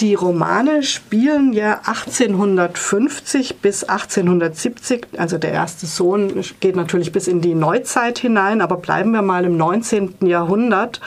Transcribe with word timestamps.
Die 0.00 0.14
Romane 0.14 0.82
spielen 0.82 1.52
ja 1.52 1.82
1850 1.84 3.60
bis 3.60 3.84
1870, 3.84 5.06
also 5.16 5.38
der 5.38 5.52
erste 5.52 5.86
Sohn 5.86 6.42
geht 6.58 6.74
natürlich 6.74 7.12
bis 7.12 7.28
in 7.28 7.40
die 7.40 7.54
Neuzeit 7.54 8.18
hinein, 8.18 8.60
aber 8.60 8.78
bleiben 8.78 9.12
wir 9.12 9.22
mal 9.22 9.44
im 9.44 9.56
19. 9.56 10.16
Jahrhundert. 10.26 11.00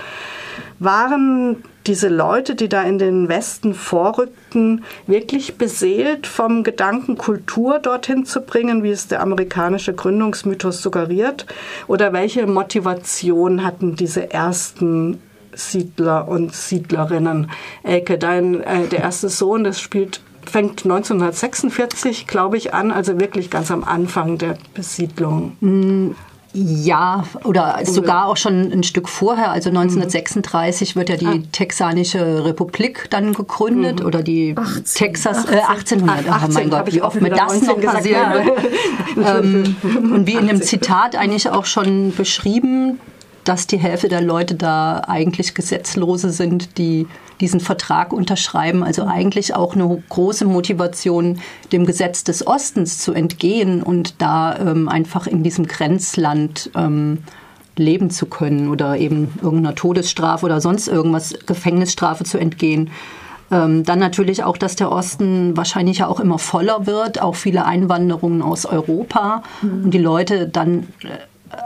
Waren 0.80 1.66
diese 1.86 2.08
Leute, 2.08 2.56
die 2.56 2.70
da 2.70 2.82
in 2.84 2.98
den 2.98 3.28
Westen 3.28 3.74
vorrückten, 3.74 4.86
wirklich 5.06 5.58
beseelt 5.58 6.26
vom 6.26 6.64
Gedanken, 6.64 7.18
Kultur 7.18 7.80
dorthin 7.80 8.24
zu 8.24 8.40
bringen, 8.40 8.84
wie 8.84 8.92
es 8.92 9.10
der 9.10 9.22
amerikanische 9.22 9.94
Gründungsmythos 9.94 10.82
suggeriert? 10.82 11.46
Oder 11.88 12.14
welche 12.14 12.48
Motivation 12.48 13.66
hatten 13.66 13.98
diese 13.98 14.32
ersten 14.32 15.20
Siedler 15.58 16.28
und 16.28 16.54
Siedlerinnen. 16.54 17.52
Elke, 17.84 18.18
dein, 18.18 18.62
äh, 18.62 18.88
der 18.88 19.00
erste 19.00 19.30
Sohn, 19.30 19.64
das 19.64 19.80
spielt 19.80 20.22
fängt 20.50 20.86
1946, 20.86 22.26
glaube 22.26 22.56
ich, 22.56 22.74
an, 22.74 22.92
also 22.92 23.20
wirklich 23.20 23.50
ganz 23.50 23.70
am 23.70 23.84
Anfang 23.84 24.38
der 24.38 24.58
Besiedlung. 24.74 25.58
Mm, 25.60 26.12
ja, 26.54 27.26
oder 27.44 27.80
sogar 27.84 28.28
auch 28.28 28.38
schon 28.38 28.72
ein 28.72 28.84
Stück 28.84 29.10
vorher. 29.10 29.52
Also 29.52 29.70
1936 29.70 30.96
wird 30.96 31.10
ja 31.10 31.18
die 31.18 31.26
ah. 31.28 31.40
Texanische 31.52 32.46
Republik 32.46 33.08
dann 33.10 33.34
gegründet 33.34 34.00
mhm. 34.00 34.06
oder 34.06 34.24
die 34.24 34.56
18, 34.58 34.84
Texas 34.86 35.46
äh, 35.46 35.60
1800. 35.60 36.28
18, 36.28 36.50
oh 36.50 36.54
mein 36.54 36.70
Gott, 36.70 36.94
wie 36.94 37.02
oft 37.02 37.22
mir 37.22 37.30
das 37.30 37.62
noch 37.62 37.80
passiert. 37.80 38.18
ähm, 39.18 39.76
und 39.84 40.26
wie 40.26 40.36
in 40.36 40.48
dem 40.48 40.62
Zitat 40.62 41.16
eigentlich 41.16 41.50
auch 41.50 41.66
schon 41.66 42.14
beschrieben, 42.16 43.00
dass 43.48 43.66
die 43.66 43.78
Hälfte 43.78 44.10
der 44.10 44.22
Leute 44.22 44.56
da 44.56 45.02
eigentlich 45.08 45.56
Gesetzlose 45.56 46.32
sind, 46.32 46.78
die 46.78 47.08
diesen 47.40 47.60
Vertrag 47.60 48.12
unterschreiben. 48.12 48.84
Also 48.84 49.06
eigentlich 49.06 49.56
auch 49.56 49.76
eine 49.76 50.04
große 50.10 50.46
Motivation, 50.46 51.40
dem 51.72 51.86
Gesetz 51.86 52.24
des 52.24 52.46
Ostens 52.46 53.00
zu 53.00 53.14
entgehen 53.14 53.82
und 53.84 54.22
da 54.22 54.58
ähm, 54.58 54.90
einfach 54.90 55.28
in 55.28 55.44
diesem 55.44 55.68
Grenzland 55.68 56.72
ähm, 56.76 57.20
leben 57.78 58.10
zu 58.10 58.26
können 58.26 58.70
oder 58.70 58.98
eben 58.98 59.30
irgendeiner 59.42 59.76
Todesstrafe 59.76 60.46
oder 60.46 60.60
sonst 60.60 60.88
irgendwas, 60.88 61.36
Gefängnisstrafe 61.46 62.24
zu 62.24 62.38
entgehen. 62.38 62.90
Ähm, 63.50 63.86
dann 63.86 64.00
natürlich 64.00 64.44
auch, 64.44 64.58
dass 64.58 64.76
der 64.76 64.92
Osten 64.92 65.56
wahrscheinlich 65.56 66.00
ja 66.00 66.08
auch 66.08 66.20
immer 66.20 66.38
voller 66.38 66.86
wird, 66.86 67.22
auch 67.22 67.36
viele 67.36 67.66
Einwanderungen 67.66 68.42
aus 68.42 68.66
Europa 68.66 69.44
mhm. 69.62 69.86
und 69.86 69.94
die 69.94 70.00
Leute 70.00 70.50
dann 70.50 70.88
äh, 71.04 71.08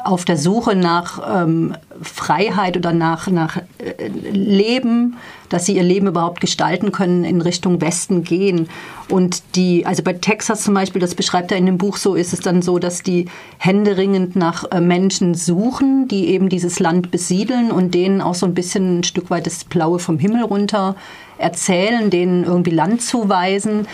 auf 0.03 0.25
der 0.25 0.37
Suche 0.37 0.75
nach 0.75 1.43
ähm, 1.43 1.75
Freiheit 2.01 2.77
oder 2.77 2.93
nach, 2.93 3.27
nach 3.27 3.57
äh, 3.57 4.07
Leben, 4.07 5.17
dass 5.49 5.65
sie 5.65 5.75
ihr 5.75 5.83
Leben 5.83 6.07
überhaupt 6.07 6.41
gestalten 6.41 6.91
können, 6.91 7.23
in 7.23 7.41
Richtung 7.41 7.81
Westen 7.81 8.23
gehen. 8.23 8.69
Und 9.09 9.43
die, 9.55 9.85
also 9.85 10.03
bei 10.03 10.13
Texas 10.13 10.63
zum 10.63 10.73
Beispiel, 10.73 11.02
das 11.02 11.15
beschreibt 11.15 11.52
er 11.52 11.57
in 11.57 11.65
dem 11.65 11.77
Buch 11.77 11.97
so, 11.97 12.15
ist 12.15 12.33
es 12.33 12.39
dann 12.39 12.61
so, 12.61 12.79
dass 12.79 13.03
die 13.03 13.25
händeringend 13.57 14.35
nach 14.35 14.63
äh, 14.71 14.79
Menschen 14.79 15.35
suchen, 15.35 16.07
die 16.07 16.29
eben 16.29 16.49
dieses 16.49 16.79
Land 16.79 17.11
besiedeln 17.11 17.71
und 17.71 17.93
denen 17.93 18.21
auch 18.21 18.35
so 18.35 18.45
ein 18.45 18.53
bisschen 18.53 18.99
ein 18.99 19.03
Stück 19.03 19.29
weit 19.29 19.45
das 19.45 19.63
Blaue 19.63 19.99
vom 19.99 20.19
Himmel 20.19 20.43
runter 20.43 20.95
erzählen, 21.37 22.09
denen 22.09 22.43
irgendwie 22.43 22.71
Land 22.71 23.02
zuweisen 23.02 23.87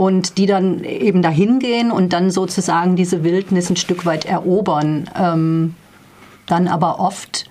und 0.00 0.38
die 0.38 0.46
dann 0.46 0.82
eben 0.82 1.20
dahin 1.20 1.58
gehen 1.58 1.92
und 1.92 2.14
dann 2.14 2.30
sozusagen 2.30 2.96
diese 2.96 3.22
Wildnis 3.22 3.68
ein 3.68 3.76
Stück 3.76 4.06
weit 4.06 4.24
erobern. 4.24 5.10
Ähm, 5.14 5.74
dann 6.46 6.68
aber 6.68 6.98
oft 6.98 7.49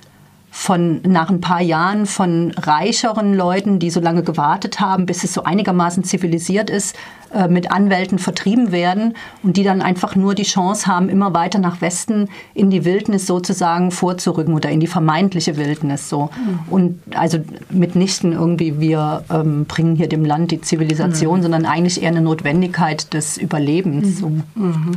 von 0.59 0.99
nach 1.03 1.29
ein 1.29 1.39
paar 1.39 1.61
Jahren 1.61 2.05
von 2.05 2.51
reicheren 2.51 3.33
Leuten, 3.33 3.79
die 3.79 3.89
so 3.89 4.01
lange 4.01 4.23
gewartet 4.23 4.81
haben, 4.81 5.05
bis 5.05 5.23
es 5.23 5.33
so 5.33 5.43
einigermaßen 5.43 6.03
zivilisiert 6.03 6.69
ist, 6.69 6.97
äh, 7.33 7.47
mit 7.47 7.71
Anwälten 7.71 8.19
vertrieben 8.19 8.73
werden 8.73 9.13
und 9.41 9.55
die 9.55 9.63
dann 9.63 9.81
einfach 9.81 10.17
nur 10.17 10.35
die 10.35 10.43
Chance 10.43 10.85
haben, 10.85 11.07
immer 11.07 11.33
weiter 11.33 11.59
nach 11.59 11.79
Westen 11.79 12.27
in 12.53 12.69
die 12.69 12.83
Wildnis 12.83 13.25
sozusagen 13.25 13.91
vorzurücken 13.91 14.53
oder 14.53 14.69
in 14.69 14.81
die 14.81 14.87
vermeintliche 14.87 15.55
Wildnis 15.55 16.09
so. 16.09 16.23
Mhm. 16.23 16.59
Und 16.69 17.01
also 17.15 17.39
mitnichten 17.69 18.33
irgendwie 18.33 18.81
wir 18.81 19.23
ähm, 19.31 19.63
bringen 19.63 19.95
hier 19.95 20.09
dem 20.09 20.25
Land 20.25 20.51
die 20.51 20.59
Zivilisation, 20.59 21.37
mhm. 21.37 21.43
sondern 21.43 21.65
eigentlich 21.65 22.03
eher 22.03 22.09
eine 22.09 22.21
Notwendigkeit 22.21 23.13
des 23.13 23.37
Überlebens. 23.37 24.07
Mhm. 24.07 24.13
So. 24.13 24.29
Mhm. 24.55 24.91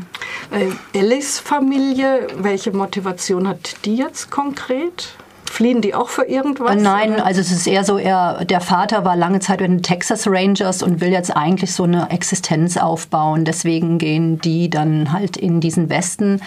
Äh, 0.50 0.98
Ellis 0.98 1.38
Familie, 1.38 2.26
welche 2.36 2.72
Motivation 2.72 3.46
hat 3.46 3.76
die 3.84 3.94
jetzt 3.94 4.32
konkret? 4.32 5.14
Fliehen 5.52 5.82
die 5.82 5.94
auch 5.94 6.08
für 6.08 6.24
irgendwas? 6.24 6.80
Nein, 6.80 7.12
oder? 7.12 7.26
also 7.26 7.42
es 7.42 7.52
ist 7.52 7.66
eher 7.66 7.84
so, 7.84 7.98
er, 7.98 8.46
der 8.46 8.62
Vater 8.62 9.04
war 9.04 9.16
lange 9.16 9.38
Zeit 9.40 9.58
bei 9.58 9.66
den 9.66 9.82
Texas 9.82 10.26
Rangers 10.26 10.82
und 10.82 11.02
will 11.02 11.10
jetzt 11.10 11.36
eigentlich 11.36 11.74
so 11.74 11.82
eine 11.82 12.08
Existenz 12.08 12.78
aufbauen. 12.78 13.44
Deswegen 13.44 13.98
gehen 13.98 14.38
die 14.38 14.70
dann 14.70 15.12
halt 15.12 15.36
in 15.36 15.60
diesen 15.60 15.90
Westen. 15.90 16.40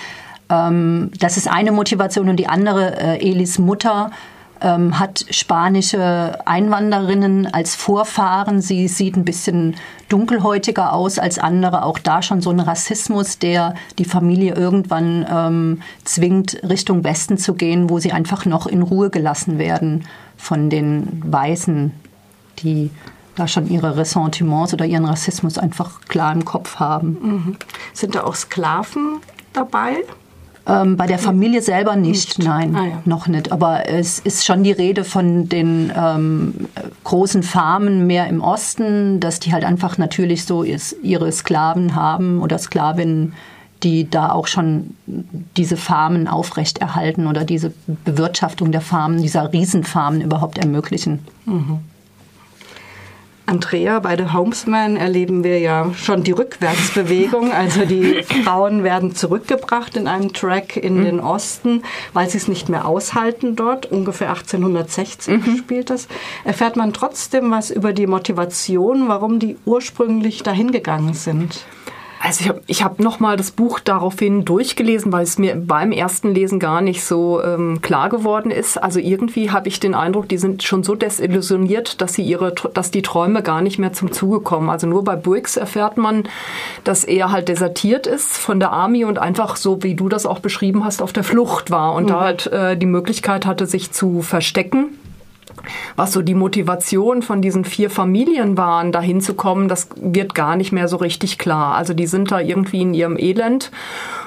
Ähm, 0.50 1.12
das 1.20 1.38
ist 1.38 1.48
eine 1.48 1.72
Motivation 1.72 2.30
und 2.30 2.38
die 2.38 2.48
andere, 2.48 3.00
äh, 3.00 3.30
Elis 3.30 3.60
Mutter, 3.60 4.10
ähm, 4.62 5.00
hat 5.00 5.26
spanische 5.30 6.40
Einwanderinnen 6.46 7.48
als 7.48 7.76
Vorfahren. 7.76 8.62
Sie 8.62 8.88
sieht 8.88 9.16
ein 9.16 9.26
bisschen 9.26 9.76
dunkelhäutiger 10.10 10.94
aus 10.94 11.20
als 11.20 11.40
andere. 11.40 11.84
Auch 11.84 12.00
da 12.00 12.22
schon 12.22 12.42
so 12.42 12.50
ein 12.50 12.60
Rassismus, 12.60 13.40
der 13.40 13.76
die 13.98 14.06
Familie 14.06 14.56
irgendwann 14.56 15.26
ähm, 15.30 15.82
zwingt, 16.04 16.62
Richtung 16.68 17.04
Westen 17.04 17.38
zu 17.38 17.54
gehen, 17.54 17.90
wo 17.90 18.00
sie 18.00 18.12
einfach 18.12 18.46
noch 18.46 18.68
in 18.68 18.82
Ruhe 18.82 19.10
gelassen 19.10 19.58
werden 19.58 20.06
von 20.38 20.70
den 20.70 21.22
Weißen, 21.26 21.92
die 22.60 22.92
da 23.36 23.48
schon 23.48 23.70
ihre 23.70 23.98
Ressentiments 23.98 24.74
oder 24.74 24.86
ihren 24.86 25.06
Rassismus 25.06 25.58
einfach 25.58 26.02
klar 26.02 26.32
im 26.32 26.46
Kopf 26.46 26.78
haben. 26.78 27.18
Mhm. 27.22 27.58
Sind 27.94 28.16
da 28.16 28.24
auch 28.24 28.36
Sklaven 28.36 29.18
dabei? 29.54 29.98
Ähm, 30.68 30.98
bei 30.98 31.06
der 31.06 31.20
Familie 31.20 31.62
selber 31.62 31.96
nicht, 31.96 32.40
nicht. 32.40 32.48
nein, 32.48 32.76
ah, 32.76 32.86
ja. 32.86 33.02
noch 33.06 33.28
nicht. 33.28 33.52
Aber 33.52 33.88
es 33.88 34.18
ist 34.20 34.46
schon 34.46 34.64
die 34.64 34.72
Rede 34.72 35.03
von 35.03 35.48
den 35.48 35.94
ähm, 35.96 36.56
großen 37.03 37.44
Farmen 37.44 38.08
mehr 38.08 38.28
im 38.28 38.42
Osten, 38.42 39.20
dass 39.20 39.40
die 39.40 39.54
halt 39.54 39.64
einfach 39.64 40.00
natürlich 40.00 40.46
so 40.46 40.64
ist, 40.64 40.96
ihre 41.04 41.31
Sklaven 41.31 41.94
haben 41.94 42.42
oder 42.42 42.58
Sklavinnen, 42.58 43.34
die 43.84 44.09
da 44.09 44.31
auch 44.31 44.48
schon 44.48 44.96
diese 45.56 45.78
Farmen 45.78 46.28
aufrechterhalten 46.28 47.28
oder 47.28 47.44
diese 47.44 47.72
Bewirtschaftung 48.04 48.72
der 48.72 48.81
Farmen, 48.81 49.22
dieser 49.22 49.54
Riesenfarmen 49.54 50.22
überhaupt 50.22 50.58
ermöglichen. 50.58 51.20
Mhm. 51.46 51.80
Andrea, 53.47 54.00
bei 54.00 54.17
The 54.17 54.33
Homesman 54.33 54.97
erleben 54.97 55.44
wir 55.44 55.59
ja 55.59 55.94
schon 55.94 56.23
die 56.23 56.31
Rückwärtsbewegung. 56.31 57.51
Also 57.51 57.85
die 57.85 58.23
Frauen 58.44 58.83
werden 58.83 59.16
zurückgebracht 59.16 59.95
in 59.97 60.07
einem 60.07 60.33
Track 60.33 60.78
in 60.78 61.00
mhm. 61.00 61.06
den 61.06 61.19
Osten, 61.19 61.83
weil 62.13 62.29
sie 62.29 62.38
es 62.38 62.47
nicht 62.47 62.69
mehr 62.69 62.88
aushalten 62.88 63.56
dort. 63.56 63.85
Ungefähr 63.91 64.29
1860 64.29 65.33
mhm. 65.33 65.57
spielt 65.57 65.89
das. 65.91 66.07
Erfährt 66.44 66.75
man 66.75 66.91
trotzdem 66.91 67.51
was 67.51 67.69
über 67.69 67.94
die 67.94 68.07
Motivation, 68.07 69.07
warum 69.07 69.39
die 69.39 69.57
ursprünglich 69.66 70.41
dahin 70.41 70.72
gegangen 70.72 71.13
sind? 71.13 71.66
Also 72.25 72.41
ich 72.41 72.50
habe 72.50 72.62
ich 72.66 72.84
hab 72.84 73.00
nochmal 73.00 73.38
das 73.38 73.52
Buch 73.52 73.80
daraufhin 73.80 74.46
durchgelesen, 74.46 75.12
weil 75.12 75.22
es 75.22 75.38
mir 75.38 75.56
beim 75.56 75.91
ersten 75.91 76.34
Lesen 76.34 76.59
gar 76.59 76.81
nicht 76.81 77.03
so 77.03 77.40
ähm, 77.44 77.81
klar 77.84 78.09
geworden 78.09 78.50
ist. 78.50 78.81
Also 78.81 79.00
irgendwie 79.00 79.52
habe 79.52 79.68
ich 79.68 79.80
den 79.80 79.94
Eindruck, 79.94 80.28
die 80.28 80.40
sind 80.40 80.63
schon 80.63 80.84
so 80.84 80.96
desillusioniert, 80.96 82.02
dass 82.02 82.13
sie 82.13 82.24
ihre, 82.24 82.56
dass 82.74 82.90
die 82.90 83.03
Träume 83.03 83.44
gar 83.44 83.62
nicht 83.62 83.78
mehr 83.78 83.94
zum 83.94 84.12
Zuge 84.12 84.40
kommen. 84.40 84.72
Also 84.72 84.88
nur 84.88 85.03
bei 85.03 85.16
Briggs 85.16 85.56
erfährt 85.56 85.97
man, 85.97 86.24
dass 86.84 87.03
er 87.03 87.31
halt 87.31 87.47
desertiert 87.47 88.08
ist 88.08 88.36
von 88.38 88.59
der 88.59 88.72
Army 88.72 89.06
und 89.06 89.19
einfach 89.19 89.56
so, 89.56 89.84
wie 89.84 89.94
du 89.94 90.09
das 90.09 90.25
auch 90.25 90.40
beschrieben 90.40 90.84
hast, 90.84 91.03
auf 91.03 91.13
der 91.13 91.24
Flucht 91.24 91.69
war 91.69 91.94
und 91.94 92.06
mhm. 92.06 92.07
da 92.07 92.22
halt 92.22 92.47
äh, 92.47 92.75
die 92.75 92.88
Möglichkeit 92.88 93.46
hatte, 93.46 93.68
sich 93.68 93.92
zu 93.92 94.24
verstecken 94.24 94.97
was 95.96 96.14
so 96.14 96.22
die 96.22 96.36
Motivation 96.36 97.22
von 97.22 97.42
diesen 97.42 97.66
vier 97.66 97.90
Familien 97.90 98.58
waren, 98.58 98.92
dahin 98.92 99.22
zu 99.22 99.34
kommen, 99.34 99.68
das 99.68 99.90
wird 99.96 100.36
gar 100.36 100.56
nicht 100.56 100.72
mehr 100.72 100.88
so 100.88 100.98
richtig 100.98 101.38
klar. 101.38 101.75
Also 101.75 101.94
die 101.94 102.07
sind 102.07 102.31
da 102.31 102.40
irgendwie 102.40 102.81
in 102.81 102.94
ihrem 102.94 103.18
Elend 103.18 103.72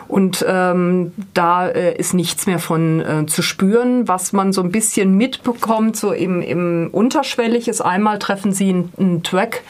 und 0.09 0.45
ähm, 0.49 1.13
da 1.35 1.69
äh, 1.69 1.95
ist 1.95 2.15
nichts 2.15 2.47
mehr 2.47 2.59
von 2.59 3.01
äh, 3.01 3.27
zu 3.27 3.43
spüren. 3.43 4.09
Was 4.09 4.33
man 4.33 4.55
so 4.55 4.63
ein 4.63 4.73
bisschen 4.73 5.15
mitbekommt, 5.17 5.97
so 5.97 6.13
im, 6.13 6.41
im 6.41 6.89
Unterschwellig 6.91 7.69
ist 7.69 7.83
einmal 7.83 8.19
treffen 8.19 8.53
sie 8.53 8.71
einen, 8.71 8.93
einen 8.99 9.23
Track, 9.23 9.63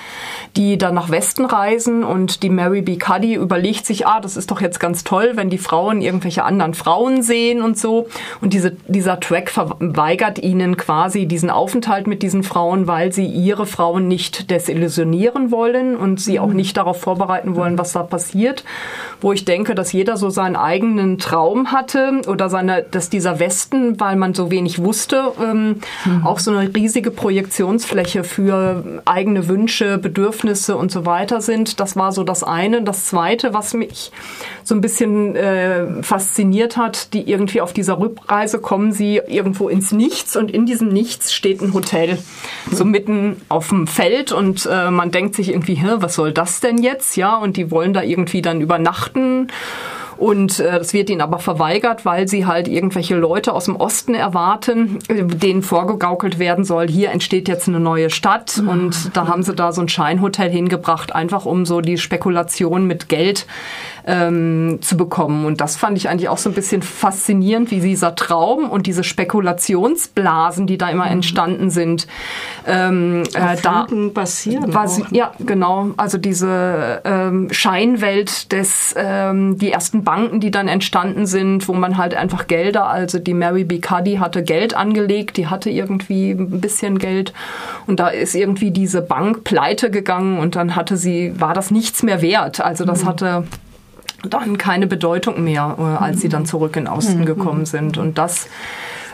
die 0.56 0.78
dann 0.78 0.94
nach 0.94 1.10
Westen 1.10 1.44
reisen 1.44 2.04
und 2.04 2.44
die 2.44 2.50
Mary 2.50 2.82
B. 2.82 2.96
Cuddy 2.96 3.34
überlegt 3.34 3.84
sich, 3.84 4.06
ah, 4.06 4.20
das 4.20 4.36
ist 4.36 4.52
doch 4.52 4.60
jetzt 4.60 4.78
ganz 4.78 5.02
toll, 5.02 5.32
wenn 5.34 5.50
die 5.50 5.58
Frauen 5.58 6.00
irgendwelche 6.00 6.44
anderen 6.44 6.74
Frauen 6.74 7.22
sehen 7.22 7.60
und 7.60 7.76
so. 7.76 8.06
Und 8.40 8.52
diese, 8.52 8.76
dieser 8.86 9.18
Track 9.18 9.50
verweigert 9.50 10.38
ihnen 10.38 10.76
quasi 10.76 11.26
diesen 11.26 11.50
Aufenthalt 11.50 12.06
mit 12.06 12.22
diesen 12.22 12.44
Frauen, 12.44 12.86
weil 12.86 13.12
sie 13.12 13.26
ihre 13.26 13.66
Frauen 13.66 14.06
nicht 14.06 14.52
desillusionieren 14.52 15.50
wollen 15.50 15.96
und 15.96 16.20
sie 16.20 16.38
auch 16.38 16.46
mhm. 16.46 16.56
nicht 16.56 16.76
darauf 16.76 17.00
vorbereiten 17.00 17.56
wollen, 17.56 17.76
was 17.76 17.92
da 17.92 18.04
passiert. 18.04 18.62
Wo 19.20 19.32
ich 19.32 19.44
denke, 19.44 19.74
dass 19.74 19.92
jeder 19.92 20.16
so 20.16 20.27
so 20.28 20.34
seinen 20.34 20.56
eigenen 20.56 21.18
Traum 21.18 21.72
hatte 21.72 22.20
oder 22.26 22.50
seine, 22.50 22.82
dass 22.82 23.08
dieser 23.08 23.38
Westen, 23.38 23.98
weil 23.98 24.16
man 24.16 24.34
so 24.34 24.50
wenig 24.50 24.82
wusste, 24.82 25.32
ähm, 25.42 25.76
mhm. 26.04 26.26
auch 26.26 26.38
so 26.38 26.50
eine 26.50 26.74
riesige 26.74 27.10
Projektionsfläche 27.10 28.24
für 28.24 29.02
eigene 29.06 29.48
Wünsche, 29.48 29.96
Bedürfnisse 29.96 30.76
und 30.76 30.92
so 30.92 31.06
weiter 31.06 31.40
sind. 31.40 31.80
Das 31.80 31.96
war 31.96 32.12
so 32.12 32.24
das 32.24 32.44
eine. 32.44 32.82
Das 32.82 33.06
zweite, 33.06 33.54
was 33.54 33.72
mich 33.72 34.12
so 34.64 34.74
ein 34.74 34.80
bisschen 34.82 35.34
äh, 35.34 36.02
fasziniert 36.02 36.76
hat, 36.76 37.14
die 37.14 37.28
irgendwie 37.30 37.62
auf 37.62 37.72
dieser 37.72 37.98
Rückreise 37.98 38.58
kommen 38.58 38.92
sie 38.92 39.20
irgendwo 39.26 39.68
ins 39.68 39.92
Nichts 39.92 40.36
und 40.36 40.50
in 40.50 40.66
diesem 40.66 40.88
Nichts 40.88 41.32
steht 41.32 41.62
ein 41.62 41.72
Hotel, 41.72 42.18
so 42.70 42.84
mitten 42.84 43.40
auf 43.48 43.68
dem 43.68 43.86
Feld 43.86 44.32
und 44.32 44.68
äh, 44.70 44.90
man 44.90 45.10
denkt 45.10 45.34
sich 45.34 45.48
irgendwie, 45.48 45.82
was 45.96 46.14
soll 46.14 46.32
das 46.32 46.60
denn 46.60 46.78
jetzt? 46.78 47.16
Ja, 47.16 47.36
und 47.36 47.56
die 47.56 47.70
wollen 47.70 47.94
da 47.94 48.02
irgendwie 48.02 48.42
dann 48.42 48.60
übernachten 48.60 49.48
und 50.18 50.58
äh, 50.58 50.78
das 50.78 50.92
wird 50.92 51.10
ihnen 51.10 51.20
aber 51.20 51.38
verweigert, 51.38 52.04
weil 52.04 52.26
sie 52.26 52.44
halt 52.44 52.66
irgendwelche 52.66 53.14
Leute 53.14 53.52
aus 53.52 53.66
dem 53.66 53.76
Osten 53.76 54.14
erwarten, 54.14 54.98
denen 55.08 55.62
vorgegaukelt 55.62 56.38
werden 56.38 56.64
soll, 56.64 56.88
hier 56.88 57.10
entsteht 57.10 57.48
jetzt 57.48 57.68
eine 57.68 57.80
neue 57.80 58.10
Stadt. 58.10 58.60
Und 58.66 59.16
da 59.16 59.28
haben 59.28 59.42
sie 59.42 59.54
da 59.54 59.72
so 59.72 59.80
ein 59.80 59.88
Scheinhotel 59.88 60.50
hingebracht, 60.50 61.14
einfach 61.14 61.46
um 61.46 61.64
so 61.64 61.80
die 61.80 61.98
Spekulation 61.98 62.86
mit 62.86 63.08
Geld 63.08 63.46
ähm, 64.08 64.78
zu 64.80 64.96
bekommen. 64.96 65.44
Und 65.44 65.60
das 65.60 65.76
fand 65.76 65.98
ich 65.98 66.08
eigentlich 66.08 66.30
auch 66.30 66.38
so 66.38 66.48
ein 66.48 66.54
bisschen 66.54 66.80
faszinierend, 66.80 67.70
wie 67.70 67.80
dieser 67.80 68.14
Traum 68.14 68.70
und 68.70 68.86
diese 68.86 69.04
Spekulationsblasen, 69.04 70.66
die 70.66 70.78
da 70.78 70.88
immer 70.88 71.04
mhm. 71.04 71.12
entstanden 71.12 71.70
sind, 71.70 72.06
ähm, 72.66 73.22
äh, 73.34 73.56
da 73.62 73.86
basieren. 74.14 74.72
Was, 74.74 75.02
ja, 75.10 75.32
genau. 75.38 75.90
Also 75.98 76.16
diese 76.16 77.02
ähm, 77.04 77.48
Scheinwelt 77.50 78.50
des, 78.50 78.94
ähm, 78.96 79.58
die 79.58 79.70
ersten 79.70 80.04
Banken, 80.04 80.40
die 80.40 80.50
dann 80.50 80.68
entstanden 80.68 81.26
sind, 81.26 81.68
wo 81.68 81.74
man 81.74 81.98
halt 81.98 82.14
einfach 82.14 82.46
Gelder, 82.46 82.88
also 82.88 83.18
die 83.18 83.34
Mary 83.34 83.64
B. 83.64 83.78
Cuddy 83.78 84.16
hatte 84.16 84.42
Geld 84.42 84.74
angelegt, 84.74 85.36
die 85.36 85.48
hatte 85.48 85.68
irgendwie 85.68 86.30
ein 86.30 86.62
bisschen 86.62 86.98
Geld 86.98 87.34
und 87.86 88.00
da 88.00 88.08
ist 88.08 88.34
irgendwie 88.34 88.70
diese 88.70 89.02
Bank 89.02 89.44
pleite 89.44 89.90
gegangen 89.90 90.38
und 90.38 90.56
dann 90.56 90.76
hatte 90.76 90.96
sie, 90.96 91.38
war 91.38 91.52
das 91.52 91.70
nichts 91.70 92.02
mehr 92.02 92.22
wert. 92.22 92.62
Also 92.62 92.86
das 92.86 93.02
mhm. 93.02 93.08
hatte 93.08 93.44
dann 94.22 94.58
keine 94.58 94.86
Bedeutung 94.86 95.44
mehr, 95.44 95.76
äh, 95.78 95.82
als 95.82 96.20
sie 96.20 96.28
dann 96.28 96.46
zurück 96.46 96.76
in 96.76 96.84
den 96.84 96.92
Osten 96.92 97.20
mhm. 97.20 97.26
gekommen 97.26 97.66
sind. 97.66 97.98
Und 97.98 98.18
das 98.18 98.48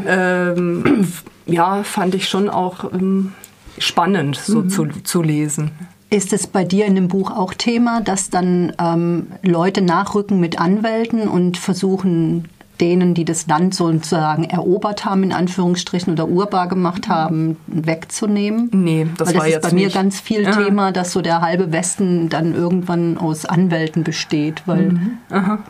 ähm, 0.06 1.06
ja, 1.46 1.82
fand 1.82 2.14
ich 2.14 2.28
schon 2.28 2.48
auch 2.48 2.92
ähm, 2.92 3.32
spannend 3.78 4.36
so 4.36 4.62
mhm. 4.62 4.70
zu, 4.70 4.86
zu 5.02 5.22
lesen. 5.22 5.72
Ist 6.10 6.32
es 6.32 6.46
bei 6.46 6.64
dir 6.64 6.86
in 6.86 6.94
dem 6.94 7.08
Buch 7.08 7.30
auch 7.30 7.54
Thema, 7.54 8.00
dass 8.00 8.30
dann 8.30 8.72
ähm, 8.78 9.28
Leute 9.42 9.82
nachrücken 9.82 10.38
mit 10.38 10.60
Anwälten 10.60 11.28
und 11.28 11.58
versuchen, 11.58 12.48
denen, 12.80 13.14
die 13.14 13.24
das 13.24 13.46
Land 13.46 13.74
sozusagen 13.74 14.44
erobert 14.44 15.04
haben, 15.04 15.22
in 15.22 15.32
Anführungsstrichen, 15.32 16.12
oder 16.12 16.28
urbar 16.28 16.68
gemacht 16.68 17.08
haben, 17.08 17.56
wegzunehmen? 17.66 18.70
Nee, 18.72 19.06
das, 19.16 19.28
Weil 19.28 19.34
das 19.34 19.40
war 19.40 19.46
ist 19.46 19.54
jetzt 19.54 19.70
bei 19.70 19.74
mir 19.74 19.90
ganz 19.90 20.20
viel 20.20 20.42
ja. 20.42 20.50
Thema, 20.52 20.92
dass 20.92 21.12
so 21.12 21.22
der 21.22 21.40
halbe 21.40 21.72
Westen 21.72 22.28
dann 22.28 22.54
irgendwann 22.54 23.18
aus 23.18 23.44
Anwälten 23.44 24.04
besteht. 24.04 24.62
Weil 24.66 24.92
mhm. 24.92 25.18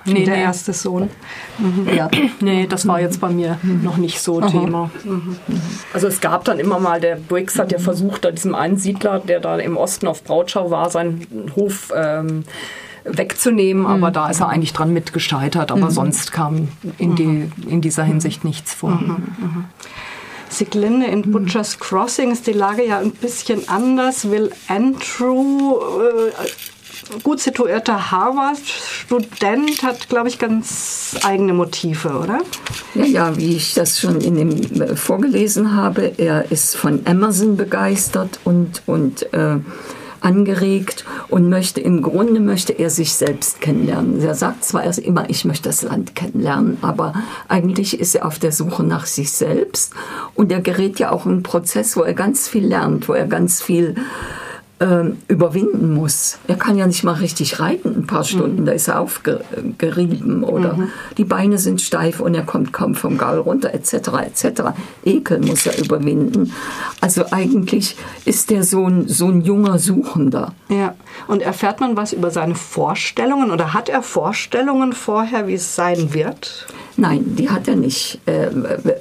Nee, 0.07 0.25
der 0.25 0.37
nee. 0.37 0.43
erste 0.43 0.73
Sohn. 0.73 1.11
Mhm. 1.59 1.89
Ja. 1.95 2.11
Nee, 2.41 2.67
das 2.67 2.87
war 2.87 3.01
jetzt 3.01 3.21
bei 3.21 3.31
mir 3.31 3.59
noch 3.83 3.97
nicht 3.97 4.21
so 4.21 4.41
Aha. 4.41 4.51
Thema. 4.51 4.91
Mhm. 5.05 5.37
Also 5.93 6.09
es 6.09 6.21
gab 6.21 6.45
dann 6.45 6.59
immer 6.59 6.79
mal, 6.79 7.01
der 7.01 7.17
Briggs 7.17 7.59
hat 7.59 7.73
ja 7.73 7.79
versucht, 7.79 8.25
da 8.25 8.31
diesem 8.31 8.55
einen 8.55 8.77
Siedler, 8.77 9.21
der 9.21 9.41
da 9.41 9.57
im 9.57 9.77
Osten 9.77 10.07
auf 10.07 10.25
Brautschau 10.25 10.71
war, 10.71 10.91
seinen 10.91 11.27
Hof 11.57 11.93
ähm, 11.97 12.45
wegzunehmen, 13.05 13.87
aber 13.87 14.09
mhm. 14.09 14.15
da 14.15 14.31
ist 14.31 14.41
er 14.41 14.49
eigentlich 14.49 14.73
dran 14.73 14.93
mit 14.93 15.13
gescheitert. 15.13 15.71
Aber 15.71 15.87
mhm. 15.87 15.91
sonst 15.91 16.33
kam 16.33 16.69
in, 16.99 17.15
die, 17.15 17.27
mhm. 17.27 17.53
in 17.69 17.81
dieser 17.81 18.05
Hinsicht 18.05 18.45
nichts 18.45 18.75
vor. 18.75 18.99
Sieglinde 20.49 21.07
in 21.07 21.33
Butcher's 21.33 21.79
Crossing 21.79 22.31
ist 22.31 22.47
die 22.47 22.53
Lage 22.53 22.87
ja 22.87 22.99
ein 22.99 23.11
bisschen 23.11 23.69
anders. 23.69 24.31
Will 24.31 24.51
Andrew, 24.69 25.79
äh, 25.79 27.19
gut 27.23 27.41
situierter 27.41 28.13
Harvard-Student, 28.13 29.83
hat, 29.83 30.09
glaube 30.09 30.29
ich, 30.29 30.39
ganz 30.39 31.17
eigene 31.25 31.55
Motive, 31.55 32.21
oder? 32.21 32.41
Ja, 32.95 33.05
ja, 33.05 33.37
wie 33.37 33.57
ich 33.57 33.75
das 33.75 33.99
schon 33.99 34.21
in 34.21 34.37
dem 34.37 34.81
äh, 34.81 34.97
vorgelesen 34.97 35.75
habe, 35.75 36.13
er 36.19 36.51
ist 36.53 36.77
von 36.77 37.05
Emerson 37.05 37.57
begeistert 37.57 38.39
und, 38.45 38.83
und 38.87 39.33
äh, 39.33 39.57
angeregt 40.25 41.05
und 41.29 41.49
möchte, 41.49 41.81
im 41.81 42.03
Grunde 42.03 42.41
möchte 42.41 42.73
er 42.73 42.91
sich 42.91 43.15
selbst 43.15 43.61
kennenlernen. 43.61 44.21
Er 44.21 44.35
sagt 44.35 44.65
zwar 44.65 44.85
erst 44.85 44.99
immer, 45.01 45.29
ich 45.29 45.45
möchte 45.45 45.69
das 45.69 45.83
Land 45.83 46.15
kennenlernen, 46.15 46.79
aber 46.83 47.13
eigentlich 47.49 48.01
ist 48.01 48.15
er 48.15 48.27
auf 48.27 48.39
der 48.39 48.53
Suche 48.53 48.83
nach 48.83 49.07
sich 49.07 49.33
selbst 49.33 49.93
und 50.35 50.51
er 50.51 50.61
gerät 50.61 50.99
ja 50.99 51.13
auch 51.13 51.27
in 51.27 51.33
einen 51.33 51.43
Prozess, 51.43 51.97
wo 51.97 52.03
er 52.03 52.15
ganz 52.15 52.49
viel 52.49 52.67
lernt, 52.67 53.09
wo 53.09 53.13
er 53.13 53.27
ganz 53.27 53.63
viel 53.63 53.97
ähm, 54.85 55.17
überwinden 55.29 55.95
muss. 55.95 56.39
Er 56.47 56.57
kann 56.57 56.77
ja 56.77 56.87
nicht 56.87 57.05
mal 57.05 57.15
richtig 57.15 57.59
reiten 57.59 57.97
ein 57.97 58.07
paar 58.07 58.25
Stunden, 58.25 58.63
mhm. 58.63 58.67
da 58.67 58.73
ist 58.73 58.89
er 58.89 59.01
aufgerieben 59.01 60.45
oder 60.45 60.75
mhm. 60.75 60.89
die 61.17 61.25
Beine 61.25 61.57
sind 61.57 61.81
steif 61.81 62.21
und 62.21 62.35
er 62.35 62.43
kommt 62.43 62.75
kaum 62.75 62.95
vom 62.95 63.17
Gaul 63.17 63.39
runter 63.39 63.73
etc. 63.73 63.95
etc. 63.95 64.63
Ekel 65.05 65.41
muss 65.41 65.67
er 65.67 65.79
überwinden. 65.79 66.53
Also 67.01 67.25
eigentlich 67.31 67.97
ist 68.27 68.53
er 68.53 68.63
so 68.63 68.87
ein, 68.87 69.09
so 69.09 69.29
ein 69.29 69.41
junger 69.41 69.79
Suchender. 69.79 70.53
Ja, 70.69 70.95
und 71.29 71.41
erfährt 71.41 71.81
man 71.81 71.97
was 71.97 72.13
über 72.13 72.31
seine 72.31 72.55
Vorstellungen 72.55 73.51
oder 73.51 73.73
hat 73.73 73.89
er 73.89 74.03
Vorstellungen 74.03 74.93
vorher, 74.93 75.49
wie 75.49 75.55
es 75.55 75.75
sein 75.75 76.13
wird? 76.13 76.67
Nein, 76.97 77.35
die 77.37 77.51
hat 77.51 77.67
er 77.67 77.75
nicht. 77.75 78.21
Äh, 78.27 78.51